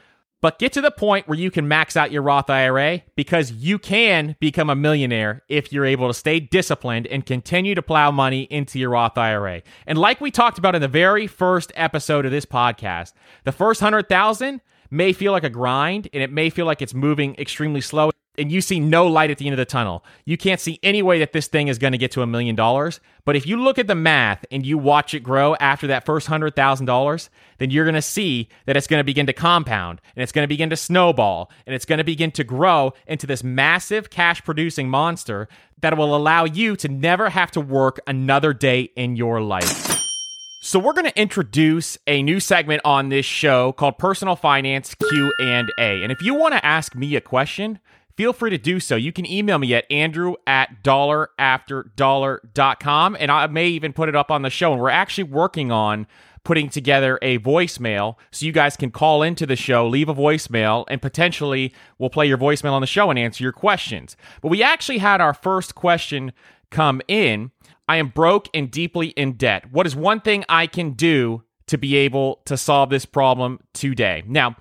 but 0.46 0.60
get 0.60 0.72
to 0.74 0.80
the 0.80 0.92
point 0.92 1.28
where 1.28 1.40
you 1.40 1.50
can 1.50 1.68
max 1.68 1.98
out 1.98 2.12
your 2.12 2.22
Roth 2.22 2.52
IRA 2.52 3.02
because 3.16 3.52
you 3.52 3.80
can 3.80 4.36
become 4.40 4.70
a 4.70 4.76
millionaire 4.76 5.42
if 5.50 5.74
you're 5.74 5.88
able 5.88 6.08
to 6.08 6.14
stay 6.14 6.40
disciplined 6.40 7.08
and 7.08 7.26
continue 7.26 7.74
to 7.74 7.82
plow 7.82 8.12
money 8.12 8.44
into 8.52 8.78
your 8.78 8.92
Roth 8.92 9.18
IRA. 9.18 9.64
And 9.88 9.98
like 9.98 10.22
we 10.22 10.30
talked 10.30 10.60
about 10.60 10.76
in 10.76 10.84
the 10.84 10.88
very 10.88 11.26
first 11.26 11.72
episode 11.74 12.28
of 12.28 12.32
this 12.32 12.46
podcast, 12.46 13.14
the 13.44 13.52
first 13.52 13.82
100,000 13.82 14.62
may 14.92 15.14
feel 15.14 15.32
like 15.32 15.44
a 15.44 15.50
grind 15.50 16.10
and 16.14 16.22
it 16.22 16.32
may 16.32 16.52
feel 16.52 16.68
like 16.68 16.84
it's 16.84 16.94
moving 16.94 17.34
extremely 17.40 17.82
slow 17.82 18.12
and 18.38 18.52
you 18.52 18.62
see 18.62 18.80
no 18.80 19.08
light 19.08 19.30
at 19.30 19.38
the 19.38 19.46
end 19.46 19.54
of 19.54 19.58
the 19.58 19.66
tunnel. 19.66 20.04
You 20.26 20.38
can't 20.38 20.60
see 20.60 20.80
any 20.84 21.02
way 21.02 21.20
that 21.20 21.34
this 21.34 21.48
thing 21.48 21.68
is 21.68 21.78
going 21.78 21.92
to 21.92 21.98
get 21.98 22.12
to 22.12 22.22
a 22.22 22.28
million 22.28 22.56
dollars. 22.56 23.00
But 23.26 23.36
if 23.36 23.48
you 23.48 23.58
look 23.58 23.80
at 23.80 23.88
the 23.88 23.96
math 23.96 24.46
and 24.52 24.66
you 24.66 24.78
watch 24.78 25.14
it 25.14 25.22
grow 25.22 25.56
after 25.56 25.88
that 25.88 26.06
first 26.06 26.28
$100,000, 26.28 27.30
then 27.58 27.72
you're 27.72 27.86
going 27.86 27.96
to 27.96 28.02
see 28.02 28.50
that 28.66 28.78
it's 28.78 28.88
going 28.88 29.00
to 29.00 29.04
begin 29.04 29.26
to 29.26 29.34
compound 29.34 30.02
and 30.16 30.24
it's 30.24 30.32
going 30.32 30.44
to 30.44 30.48
begin 30.48 30.70
to 30.70 30.78
snowball 30.78 31.50
and 31.66 31.74
it's 31.74 31.86
going 31.86 31.98
to 31.98 32.04
begin 32.04 32.32
to 32.32 32.44
grow 32.44 32.94
into 33.08 33.26
this 33.26 33.44
massive 33.44 34.10
cash 34.10 34.44
producing 34.44 34.90
monster 34.90 35.48
that 35.82 35.98
will 35.98 36.16
allow 36.16 36.46
you 36.46 36.76
to 36.76 36.88
never 36.88 37.30
have 37.30 37.52
to 37.52 37.62
work 37.62 38.00
another 38.08 38.54
day 38.54 38.92
in 38.96 39.16
your 39.16 39.42
life. 39.42 39.96
So 40.66 40.80
we're 40.80 40.94
going 40.94 41.06
to 41.06 41.20
introduce 41.22 41.96
a 42.08 42.24
new 42.24 42.40
segment 42.40 42.82
on 42.84 43.10
this 43.10 43.24
show 43.24 43.72
called 43.72 44.00
Personal 44.00 44.36
Finance 44.36 44.96
Q&A. 44.96 46.02
And 46.02 46.12
if 46.12 46.24
you 46.24 46.34
want 46.34 46.56
to 46.56 46.66
ask 46.66 46.96
me 46.96 47.16
a 47.16 47.22
question, 47.22 47.78
feel 48.16 48.34
free 48.34 48.50
to 48.50 48.58
do 48.58 48.80
so. 48.80 48.96
You 48.96 49.12
can 49.12 49.26
email 49.26 49.58
me 49.58 49.74
at 49.74 49.92
andrew 49.92 50.36
at 50.48 50.82
dollarafterdollar.com 50.84 53.18
and 53.20 53.30
I 53.32 53.48
may 53.48 53.68
even 53.68 53.92
put 53.94 54.10
it 54.10 54.16
up 54.16 54.30
on 54.32 54.42
the 54.42 54.50
show. 54.50 54.74
And 54.74 54.82
we're 54.82 54.90
actually 54.90 55.26
working 55.26 55.72
on 55.72 56.08
putting 56.44 56.70
together 56.70 57.20
a 57.22 57.38
voicemail 57.40 58.16
so 58.32 58.46
you 58.46 58.54
guys 58.54 58.78
can 58.78 58.92
call 58.92 59.22
into 59.24 59.46
the 59.46 59.58
show, 59.58 59.86
leave 59.88 60.08
a 60.08 60.14
voicemail, 60.14 60.86
and 60.88 61.02
potentially 61.02 61.74
we'll 61.98 62.10
play 62.10 62.28
your 62.28 62.38
voicemail 62.38 62.72
on 62.74 62.82
the 62.82 62.88
show 62.88 63.10
and 63.10 63.20
answer 63.20 63.44
your 63.44 63.52
questions. 63.52 64.16
But 64.42 64.48
we 64.50 64.64
actually 64.64 65.00
had 65.00 65.20
our 65.20 65.34
first 65.34 65.76
question 65.76 66.32
come 66.70 67.02
in. 67.08 67.52
I 67.90 67.98
am 67.98 68.08
broke 68.10 68.48
and 68.54 68.72
deeply 68.72 69.08
in 69.10 69.34
debt. 69.34 69.70
What 69.72 69.86
is 69.86 69.94
one 69.96 70.22
thing 70.22 70.46
I 70.48 70.68
can 70.68 70.92
do 70.92 71.44
to 71.68 71.78
be 71.78 71.96
able 71.96 72.42
to 72.46 72.58
solve 72.58 72.90
this 72.90 73.06
problem 73.06 73.60
today? 73.74 74.24
Now, 74.28 74.56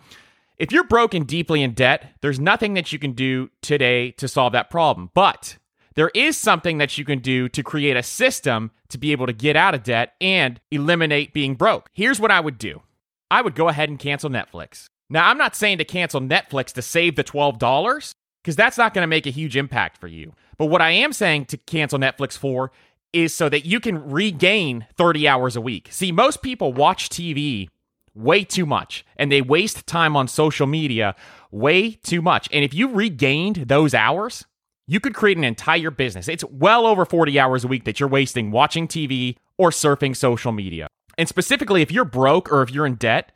if 0.58 0.70
you're 0.70 0.84
broken 0.84 1.24
deeply 1.24 1.62
in 1.62 1.72
debt, 1.72 2.12
there's 2.20 2.38
nothing 2.38 2.74
that 2.74 2.92
you 2.92 2.98
can 2.98 3.12
do 3.12 3.50
today 3.60 4.12
to 4.12 4.28
solve 4.28 4.52
that 4.52 4.70
problem. 4.70 5.10
But 5.14 5.58
there 5.94 6.10
is 6.14 6.36
something 6.36 6.78
that 6.78 6.96
you 6.98 7.04
can 7.04 7.18
do 7.20 7.48
to 7.48 7.62
create 7.62 7.96
a 7.96 8.02
system 8.02 8.70
to 8.88 8.98
be 8.98 9.12
able 9.12 9.26
to 9.26 9.32
get 9.32 9.56
out 9.56 9.74
of 9.74 9.82
debt 9.82 10.14
and 10.20 10.60
eliminate 10.70 11.32
being 11.32 11.54
broke. 11.54 11.90
Here's 11.92 12.20
what 12.20 12.30
I 12.30 12.40
would 12.40 12.58
do 12.58 12.82
I 13.30 13.42
would 13.42 13.54
go 13.54 13.68
ahead 13.68 13.88
and 13.88 13.98
cancel 13.98 14.30
Netflix. 14.30 14.86
Now, 15.10 15.28
I'm 15.28 15.38
not 15.38 15.56
saying 15.56 15.78
to 15.78 15.84
cancel 15.84 16.20
Netflix 16.20 16.72
to 16.72 16.82
save 16.82 17.16
the 17.16 17.24
$12 17.24 18.14
because 18.42 18.56
that's 18.56 18.78
not 18.78 18.94
going 18.94 19.02
to 19.02 19.08
make 19.08 19.26
a 19.26 19.30
huge 19.30 19.56
impact 19.56 19.98
for 19.98 20.06
you. 20.06 20.34
But 20.56 20.66
what 20.66 20.82
I 20.82 20.90
am 20.90 21.12
saying 21.12 21.46
to 21.46 21.56
cancel 21.56 21.98
Netflix 21.98 22.38
for 22.38 22.72
is 23.12 23.34
so 23.34 23.48
that 23.48 23.64
you 23.64 23.80
can 23.80 24.10
regain 24.10 24.86
30 24.96 25.28
hours 25.28 25.56
a 25.56 25.60
week. 25.60 25.88
See, 25.90 26.10
most 26.10 26.42
people 26.42 26.72
watch 26.72 27.08
TV 27.08 27.68
way 28.14 28.44
too 28.44 28.66
much 28.66 29.04
and 29.16 29.30
they 29.30 29.42
waste 29.42 29.86
time 29.86 30.16
on 30.16 30.28
social 30.28 30.66
media 30.66 31.14
way 31.50 31.92
too 31.92 32.22
much. 32.22 32.48
And 32.52 32.64
if 32.64 32.74
you 32.74 32.88
regained 32.88 33.68
those 33.68 33.94
hours, 33.94 34.44
you 34.86 35.00
could 35.00 35.14
create 35.14 35.36
an 35.36 35.44
entire 35.44 35.90
business. 35.90 36.28
It's 36.28 36.44
well 36.44 36.86
over 36.86 37.04
40 37.04 37.38
hours 37.38 37.64
a 37.64 37.68
week 37.68 37.84
that 37.84 37.98
you're 37.98 38.08
wasting 38.08 38.50
watching 38.50 38.86
TV 38.86 39.36
or 39.56 39.70
surfing 39.70 40.16
social 40.16 40.52
media. 40.52 40.88
And 41.16 41.28
specifically, 41.28 41.82
if 41.82 41.90
you're 41.90 42.04
broke 42.04 42.52
or 42.52 42.62
if 42.62 42.70
you're 42.70 42.86
in 42.86 42.96
debt, 42.96 43.32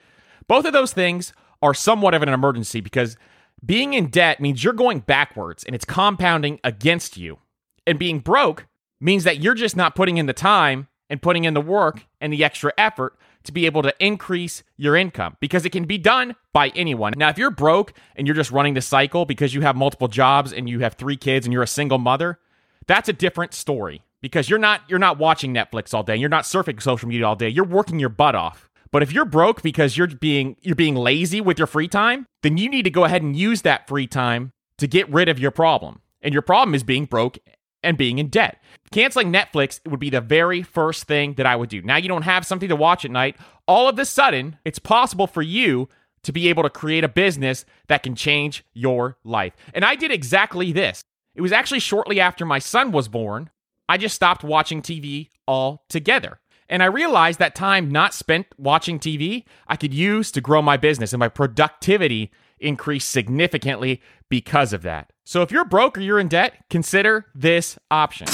both 0.46 0.64
of 0.64 0.72
those 0.72 0.92
things 0.92 1.32
are 1.62 1.74
somewhat 1.74 2.14
of 2.14 2.22
an 2.22 2.28
emergency 2.28 2.80
because 2.80 3.16
being 3.64 3.94
in 3.94 4.08
debt 4.08 4.40
means 4.40 4.62
you're 4.62 4.72
going 4.72 5.00
backwards 5.00 5.64
and 5.64 5.74
it's 5.74 5.84
compounding 5.84 6.60
against 6.62 7.16
you. 7.16 7.38
And 7.86 7.98
being 7.98 8.20
broke 8.20 8.66
means 9.00 9.24
that 9.24 9.40
you're 9.40 9.54
just 9.54 9.76
not 9.76 9.94
putting 9.94 10.18
in 10.18 10.26
the 10.26 10.32
time 10.32 10.88
and 11.08 11.22
putting 11.22 11.44
in 11.44 11.54
the 11.54 11.60
work 11.60 12.06
and 12.20 12.32
the 12.32 12.44
extra 12.44 12.72
effort 12.76 13.16
to 13.48 13.52
be 13.52 13.66
able 13.66 13.82
to 13.82 13.94
increase 13.98 14.62
your 14.76 14.94
income 14.94 15.36
because 15.40 15.64
it 15.64 15.70
can 15.70 15.84
be 15.84 15.98
done 15.98 16.36
by 16.52 16.68
anyone. 16.68 17.14
Now, 17.16 17.30
if 17.30 17.38
you're 17.38 17.50
broke 17.50 17.92
and 18.14 18.26
you're 18.26 18.36
just 18.36 18.52
running 18.52 18.74
the 18.74 18.80
cycle 18.80 19.24
because 19.24 19.54
you 19.54 19.62
have 19.62 19.74
multiple 19.74 20.06
jobs 20.06 20.52
and 20.52 20.68
you 20.68 20.80
have 20.80 20.94
three 20.94 21.16
kids 21.16 21.46
and 21.46 21.52
you're 21.52 21.62
a 21.62 21.66
single 21.66 21.98
mother, 21.98 22.38
that's 22.86 23.08
a 23.08 23.12
different 23.12 23.54
story 23.54 24.02
because 24.20 24.48
you're 24.48 24.58
not 24.58 24.82
you're 24.88 24.98
not 24.98 25.18
watching 25.18 25.52
Netflix 25.52 25.92
all 25.94 26.02
day. 26.02 26.16
You're 26.16 26.28
not 26.28 26.44
surfing 26.44 26.80
social 26.80 27.08
media 27.08 27.26
all 27.26 27.36
day. 27.36 27.48
You're 27.48 27.64
working 27.64 27.98
your 27.98 28.08
butt 28.08 28.34
off. 28.34 28.68
But 28.90 29.02
if 29.02 29.12
you're 29.12 29.24
broke 29.24 29.62
because 29.62 29.96
you're 29.96 30.06
being 30.06 30.56
you're 30.60 30.76
being 30.76 30.94
lazy 30.94 31.40
with 31.40 31.58
your 31.58 31.66
free 31.66 31.88
time, 31.88 32.26
then 32.42 32.56
you 32.56 32.68
need 32.68 32.82
to 32.82 32.90
go 32.90 33.04
ahead 33.04 33.22
and 33.22 33.36
use 33.36 33.62
that 33.62 33.88
free 33.88 34.06
time 34.06 34.52
to 34.78 34.86
get 34.86 35.10
rid 35.10 35.28
of 35.28 35.38
your 35.38 35.50
problem. 35.50 36.00
And 36.22 36.32
your 36.32 36.42
problem 36.42 36.74
is 36.74 36.82
being 36.82 37.04
broke 37.04 37.38
and 37.82 37.96
being 37.96 38.18
in 38.18 38.28
debt. 38.28 38.62
Canceling 38.90 39.32
Netflix 39.32 39.80
would 39.86 40.00
be 40.00 40.10
the 40.10 40.20
very 40.20 40.62
first 40.62 41.04
thing 41.04 41.34
that 41.34 41.46
I 41.46 41.56
would 41.56 41.68
do. 41.68 41.82
Now 41.82 41.96
you 41.96 42.08
don't 42.08 42.22
have 42.22 42.46
something 42.46 42.68
to 42.68 42.76
watch 42.76 43.04
at 43.04 43.10
night. 43.10 43.36
All 43.66 43.88
of 43.88 43.98
a 43.98 44.04
sudden, 44.04 44.58
it's 44.64 44.78
possible 44.78 45.26
for 45.26 45.42
you 45.42 45.88
to 46.22 46.32
be 46.32 46.48
able 46.48 46.62
to 46.62 46.70
create 46.70 47.04
a 47.04 47.08
business 47.08 47.64
that 47.86 48.02
can 48.02 48.14
change 48.14 48.64
your 48.72 49.18
life. 49.24 49.54
And 49.74 49.84
I 49.84 49.94
did 49.94 50.10
exactly 50.10 50.72
this. 50.72 51.02
It 51.34 51.40
was 51.42 51.52
actually 51.52 51.80
shortly 51.80 52.20
after 52.20 52.44
my 52.44 52.58
son 52.58 52.90
was 52.90 53.08
born. 53.08 53.50
I 53.88 53.96
just 53.96 54.16
stopped 54.16 54.42
watching 54.42 54.82
TV 54.82 55.28
altogether. 55.46 56.40
And 56.68 56.82
I 56.82 56.86
realized 56.86 57.38
that 57.38 57.54
time 57.54 57.90
not 57.90 58.12
spent 58.12 58.46
watching 58.58 58.98
TV, 58.98 59.44
I 59.66 59.76
could 59.76 59.94
use 59.94 60.30
to 60.32 60.40
grow 60.40 60.60
my 60.60 60.76
business 60.76 61.12
and 61.12 61.20
my 61.20 61.28
productivity 61.28 62.30
increased 62.60 63.10
significantly 63.10 64.02
because 64.28 64.72
of 64.72 64.82
that. 64.82 65.12
So 65.24 65.42
if 65.42 65.50
you're 65.50 65.64
broke 65.64 65.98
or 65.98 66.00
you're 66.00 66.18
in 66.18 66.28
debt, 66.28 66.54
consider 66.70 67.26
this 67.34 67.78
option. 67.90 68.26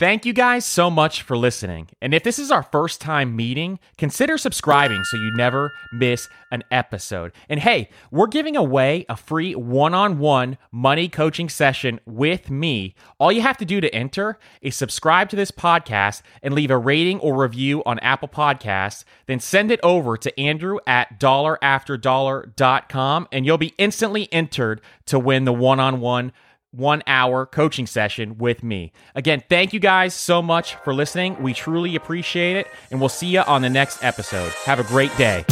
Thank 0.00 0.24
you 0.24 0.32
guys 0.32 0.64
so 0.64 0.90
much 0.90 1.20
for 1.20 1.36
listening. 1.36 1.90
And 2.00 2.14
if 2.14 2.22
this 2.22 2.38
is 2.38 2.50
our 2.50 2.62
first 2.62 3.02
time 3.02 3.36
meeting, 3.36 3.78
consider 3.98 4.38
subscribing 4.38 5.04
so 5.04 5.18
you 5.18 5.30
never 5.36 5.74
miss 5.92 6.26
an 6.50 6.64
episode. 6.70 7.32
And 7.50 7.60
hey, 7.60 7.90
we're 8.10 8.26
giving 8.26 8.56
away 8.56 9.04
a 9.10 9.16
free 9.16 9.54
one 9.54 9.92
on 9.92 10.18
one 10.18 10.56
money 10.72 11.10
coaching 11.10 11.50
session 11.50 12.00
with 12.06 12.48
me. 12.48 12.94
All 13.18 13.30
you 13.30 13.42
have 13.42 13.58
to 13.58 13.66
do 13.66 13.78
to 13.82 13.94
enter 13.94 14.38
is 14.62 14.74
subscribe 14.74 15.28
to 15.28 15.36
this 15.36 15.50
podcast 15.50 16.22
and 16.42 16.54
leave 16.54 16.70
a 16.70 16.78
rating 16.78 17.20
or 17.20 17.36
review 17.36 17.82
on 17.84 17.98
Apple 17.98 18.28
Podcasts. 18.28 19.04
Then 19.26 19.38
send 19.38 19.70
it 19.70 19.80
over 19.82 20.16
to 20.16 20.40
Andrew 20.40 20.78
at 20.86 21.20
dollarafterdollar.com 21.20 23.28
and 23.30 23.44
you'll 23.44 23.58
be 23.58 23.74
instantly 23.76 24.32
entered 24.32 24.80
to 25.04 25.18
win 25.18 25.44
the 25.44 25.52
one 25.52 25.78
on 25.78 26.00
one 26.00 26.32
one 26.70 27.02
hour 27.06 27.46
coaching 27.46 27.86
session 27.86 28.38
with 28.38 28.62
me. 28.62 28.92
Again, 29.14 29.42
thank 29.48 29.72
you 29.72 29.80
guys 29.80 30.14
so 30.14 30.40
much 30.42 30.74
for 30.76 30.94
listening. 30.94 31.42
We 31.42 31.54
truly 31.54 31.96
appreciate 31.96 32.56
it, 32.56 32.66
and 32.90 33.00
we'll 33.00 33.08
see 33.08 33.28
you 33.28 33.40
on 33.40 33.62
the 33.62 33.70
next 33.70 34.02
episode. 34.04 34.52
Have 34.64 34.80
a 34.80 34.84
great 34.84 35.16
day. 35.16 35.44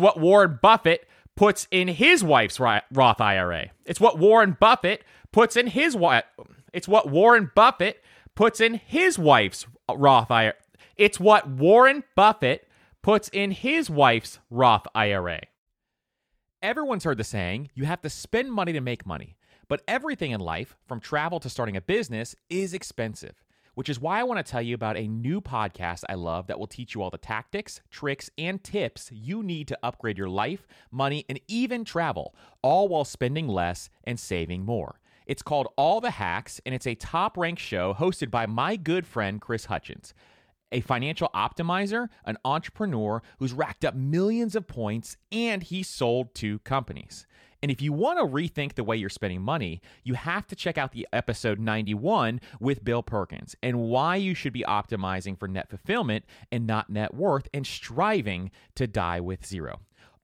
What 0.00 0.18
Warren 0.18 0.58
Buffett 0.60 1.06
puts 1.36 1.68
in 1.70 1.88
his 1.88 2.24
wife's 2.24 2.58
Roth 2.58 3.20
IRA. 3.20 3.70
It's 3.84 4.00
what 4.00 4.18
Warren 4.18 4.56
Buffett 4.58 5.04
puts 5.32 5.56
in 5.56 5.68
his 5.68 5.94
wife. 5.94 6.24
It's 6.72 6.88
what 6.88 7.08
Warren 7.08 7.50
Buffett 7.54 8.02
puts 8.34 8.60
in 8.60 8.74
his 8.74 9.18
wife's 9.18 9.66
Roth 9.88 10.30
IRA. 10.30 10.54
It's 10.96 11.20
what 11.20 11.48
Warren 11.48 12.04
Buffett 12.14 12.68
puts 13.02 13.28
in 13.28 13.52
his 13.52 13.88
wife's 13.88 14.38
Roth 14.50 14.86
IRA. 14.94 15.40
Everyone's 16.62 17.04
heard 17.04 17.18
the 17.18 17.24
saying, 17.24 17.70
you 17.74 17.84
have 17.84 18.02
to 18.02 18.10
spend 18.10 18.52
money 18.52 18.72
to 18.72 18.80
make 18.80 19.06
money. 19.06 19.36
But 19.68 19.82
everything 19.86 20.32
in 20.32 20.40
life, 20.40 20.76
from 20.86 21.00
travel 21.00 21.40
to 21.40 21.48
starting 21.48 21.76
a 21.76 21.80
business, 21.80 22.34
is 22.48 22.74
expensive 22.74 23.42
which 23.80 23.88
is 23.88 23.98
why 23.98 24.20
I 24.20 24.24
want 24.24 24.44
to 24.44 24.50
tell 24.50 24.60
you 24.60 24.74
about 24.74 24.98
a 24.98 25.08
new 25.08 25.40
podcast 25.40 26.04
I 26.06 26.12
love 26.12 26.48
that 26.48 26.58
will 26.58 26.66
teach 26.66 26.94
you 26.94 27.00
all 27.00 27.08
the 27.08 27.16
tactics, 27.16 27.80
tricks, 27.90 28.28
and 28.36 28.62
tips 28.62 29.08
you 29.10 29.42
need 29.42 29.68
to 29.68 29.78
upgrade 29.82 30.18
your 30.18 30.28
life, 30.28 30.66
money, 30.90 31.24
and 31.30 31.40
even 31.48 31.86
travel, 31.86 32.34
all 32.60 32.88
while 32.88 33.06
spending 33.06 33.48
less 33.48 33.88
and 34.04 34.20
saving 34.20 34.66
more. 34.66 35.00
It's 35.24 35.40
called 35.40 35.68
All 35.78 36.02
the 36.02 36.10
Hacks, 36.10 36.60
and 36.66 36.74
it's 36.74 36.86
a 36.86 36.94
top 36.94 37.38
ranked 37.38 37.62
show 37.62 37.94
hosted 37.94 38.30
by 38.30 38.44
my 38.44 38.76
good 38.76 39.06
friend 39.06 39.40
Chris 39.40 39.64
Hutchins 39.64 40.12
a 40.72 40.80
financial 40.82 41.30
optimizer, 41.34 42.08
an 42.26 42.36
entrepreneur 42.44 43.22
who's 43.38 43.52
racked 43.52 43.84
up 43.84 43.94
millions 43.94 44.54
of 44.54 44.66
points, 44.68 45.16
and 45.32 45.62
he 45.62 45.82
sold 45.82 46.34
two 46.34 46.58
companies. 46.60 47.26
And 47.62 47.70
if 47.70 47.82
you 47.82 47.92
want 47.92 48.18
to 48.18 48.24
rethink 48.24 48.74
the 48.74 48.84
way 48.84 48.96
you're 48.96 49.08
spending 49.08 49.42
money, 49.42 49.80
you 50.02 50.14
have 50.14 50.46
to 50.48 50.56
check 50.56 50.78
out 50.78 50.92
the 50.92 51.06
episode 51.12 51.58
91 51.58 52.40
with 52.58 52.84
Bill 52.84 53.02
Perkins 53.02 53.54
and 53.62 53.80
why 53.80 54.16
you 54.16 54.34
should 54.34 54.52
be 54.52 54.64
optimizing 54.66 55.38
for 55.38 55.46
net 55.46 55.68
fulfillment 55.68 56.24
and 56.50 56.66
not 56.66 56.88
net 56.88 57.14
worth 57.14 57.48
and 57.52 57.66
striving 57.66 58.50
to 58.76 58.86
die 58.86 59.20
with 59.20 59.46
zero. 59.46 59.80